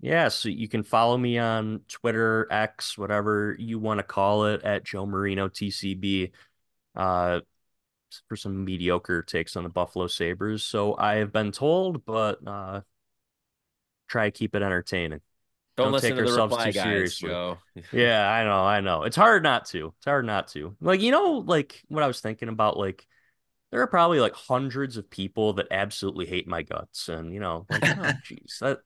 [0.00, 4.62] Yeah, so you can follow me on Twitter, X, whatever you want to call it,
[4.62, 6.32] at Joe Marino TCB.
[6.94, 7.40] Uh,
[8.28, 10.64] for some mediocre takes on the Buffalo Sabres.
[10.64, 12.82] So I have been told, but uh,
[14.08, 15.20] try to keep it entertaining.
[15.76, 17.28] Don't, Don't listen take ourselves too guys, seriously.
[17.30, 17.58] Joe.
[17.92, 19.02] Yeah, I know, I know.
[19.02, 19.92] It's hard not to.
[19.96, 20.76] It's hard not to.
[20.80, 23.04] Like, you know, like what I was thinking about, like,
[23.72, 27.08] there are probably like hundreds of people that absolutely hate my guts.
[27.08, 27.86] And, you know, like, oh,
[28.24, 28.80] jeez, that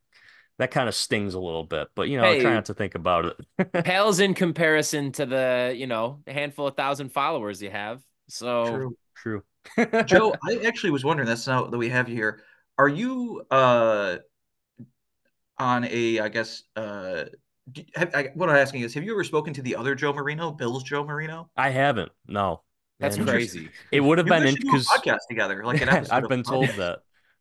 [0.59, 1.89] that kind of stings a little bit.
[1.95, 2.43] But, you know, I Hey.
[2.43, 3.27] try not to think about
[3.59, 3.73] it.
[3.85, 8.03] Pales in comparison to the, you know, handful of thousand followers you have.
[8.29, 8.97] So True.
[9.17, 9.43] True.
[10.05, 11.27] Joe, I actually was wondering.
[11.29, 12.43] That's now that we have you here.
[12.79, 14.19] Are you uh
[15.59, 16.21] on a?
[16.21, 16.63] I guess.
[16.77, 17.25] Uh,
[17.71, 20.13] do- have, I, what I'm asking is, have you ever spoken to the other Joe
[20.13, 21.51] Marino, Bill's Joe Marino?
[21.57, 22.11] I haven't.
[22.27, 22.63] No.
[22.99, 23.69] that's And crazy.
[23.93, 25.89] It would have You been guys in should do a because podcast together, like an
[25.91, 26.15] episode.
[26.15, 27.01] I've been told that.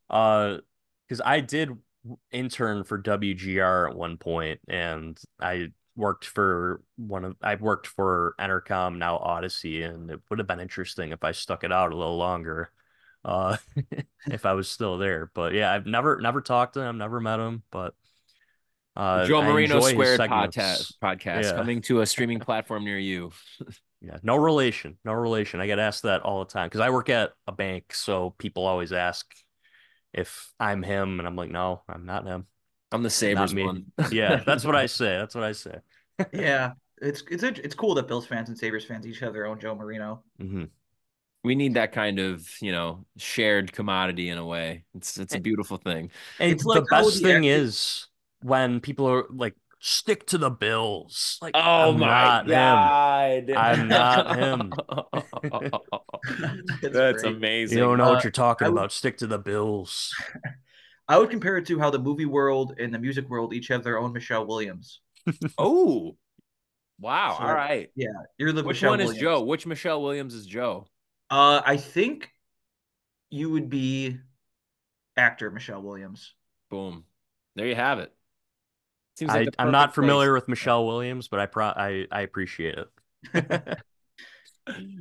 [0.09, 0.57] Uh,
[1.07, 1.77] because I did
[2.31, 8.35] intern for WGR at one point, and I worked for one of I worked for
[8.39, 11.95] Entercom now Audacy, and it would have been interesting if I stuck it out a
[11.97, 12.71] little longer,
[13.25, 13.57] uh,
[14.27, 15.31] if I was still there.
[15.33, 17.93] But yeah, I've never never talked to him, never met him, but
[18.95, 21.55] uh, Joe Marino Squared podcast podcast Yeah.
[21.55, 23.31] coming to a streaming platform near you.
[23.99, 25.59] Yeah, no relation, no relation.
[25.59, 28.67] I get asked that all the time because I work at a bank, so people
[28.67, 29.25] always ask
[30.13, 32.47] if I'm him, and I'm like, no, I'm not him.
[32.91, 33.63] I'm the Sabres me.
[33.63, 33.85] one.
[34.11, 35.17] Yeah, that's what I say.
[35.17, 35.79] That's what I say.
[36.33, 39.59] Yeah, it's it's it's cool that Bills fans and Sabres fans each have their own
[39.59, 40.23] Joe Marino.
[40.39, 40.65] hmm
[41.43, 44.83] we need that kind of, you know, shared commodity in a way.
[44.95, 46.11] It's it's a beautiful thing.
[46.39, 48.07] And It's like the how best the thing actor- is
[48.41, 51.37] when people are like, stick to the Bills.
[51.41, 52.49] Like, Oh I'm my not him.
[52.49, 53.51] god.
[53.55, 54.73] I'm not him.
[56.81, 57.77] That's That's amazing.
[57.77, 58.91] You don't know Uh, what you're talking would- about.
[58.91, 60.13] Stick to the Bills.
[61.09, 63.83] I would compare it to how the movie world and the music world each have
[63.83, 64.99] their own Michelle Williams.
[65.57, 66.17] Oh.
[66.99, 67.35] Wow.
[67.37, 67.89] So, All right.
[67.95, 68.07] Yeah,
[68.37, 69.21] you're the Which Michelle one is Williams.
[69.21, 69.43] Joe?
[69.43, 70.87] Which Michelle Williams is Joe?
[71.29, 72.29] Uh, I think
[73.29, 74.17] you would be
[75.15, 76.33] actor Michelle Williams.
[76.71, 77.03] Boom.
[77.55, 78.11] There you have it.
[79.17, 80.41] Seems like I, I'm not familiar place.
[80.43, 82.87] with Michelle Williams, but I pro I, I appreciate it.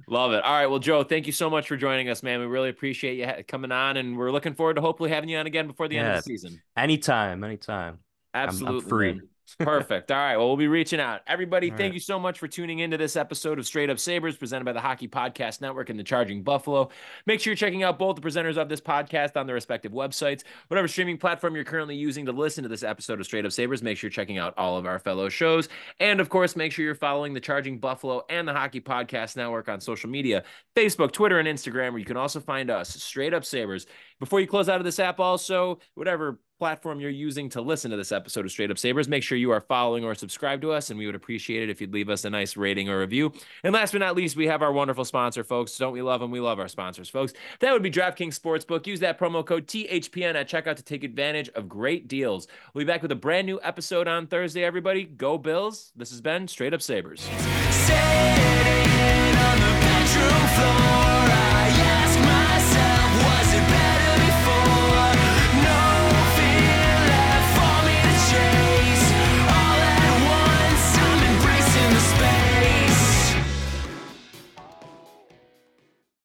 [0.08, 0.42] Love it.
[0.42, 0.66] All right.
[0.66, 2.40] Well, Joe, thank you so much for joining us, man.
[2.40, 5.46] We really appreciate you coming on, and we're looking forward to hopefully having you on
[5.46, 6.62] again before the end of the season.
[6.78, 7.98] anytime, anytime.
[8.32, 8.88] I'm Absolutely.
[8.88, 9.12] free.
[9.12, 9.28] man.
[9.58, 10.10] Perfect.
[10.10, 10.36] All right.
[10.36, 11.20] Well, we'll be reaching out.
[11.26, 11.94] Everybody, All thank right.
[11.94, 14.80] you so much for tuning into this episode of Straight Up Sabres presented by the
[14.80, 16.90] Hockey Podcast Network and the Charging Buffalo.
[17.26, 20.42] Make sure you're checking out both the presenters of this podcast on their respective websites.
[20.68, 23.82] Whatever streaming platform you're currently using to listen to this episode of Straight Up Sabres,
[23.82, 25.68] make sure you're checking out all of our fellow shows.
[26.00, 29.68] And of course, make sure you're following the Charging Buffalo and the Hockey Podcast Network
[29.68, 30.44] on social media
[30.74, 33.86] Facebook, Twitter, and Instagram, where you can also find us, Straight Up Sabres.
[34.18, 37.96] Before you close out of this app, also, whatever platform you're using to listen to
[37.96, 40.90] this episode of Straight Up Sabres, make sure you are following or subscribed to us,
[40.90, 43.32] and we would appreciate it if you'd leave us a nice rating or review.
[43.62, 45.76] And last but not least, we have our wonderful sponsor, folks.
[45.76, 46.30] Don't we love them?
[46.30, 47.32] We love our sponsors, folks.
[47.60, 48.86] That would be DraftKings Sportsbook.
[48.86, 52.48] Use that promo code THPN at checkout to take advantage of great deals.
[52.72, 55.04] We'll be back with a brand new episode on Thursday, everybody.
[55.04, 55.92] Go Bills.
[55.96, 57.28] This has been Straight Up Sabres.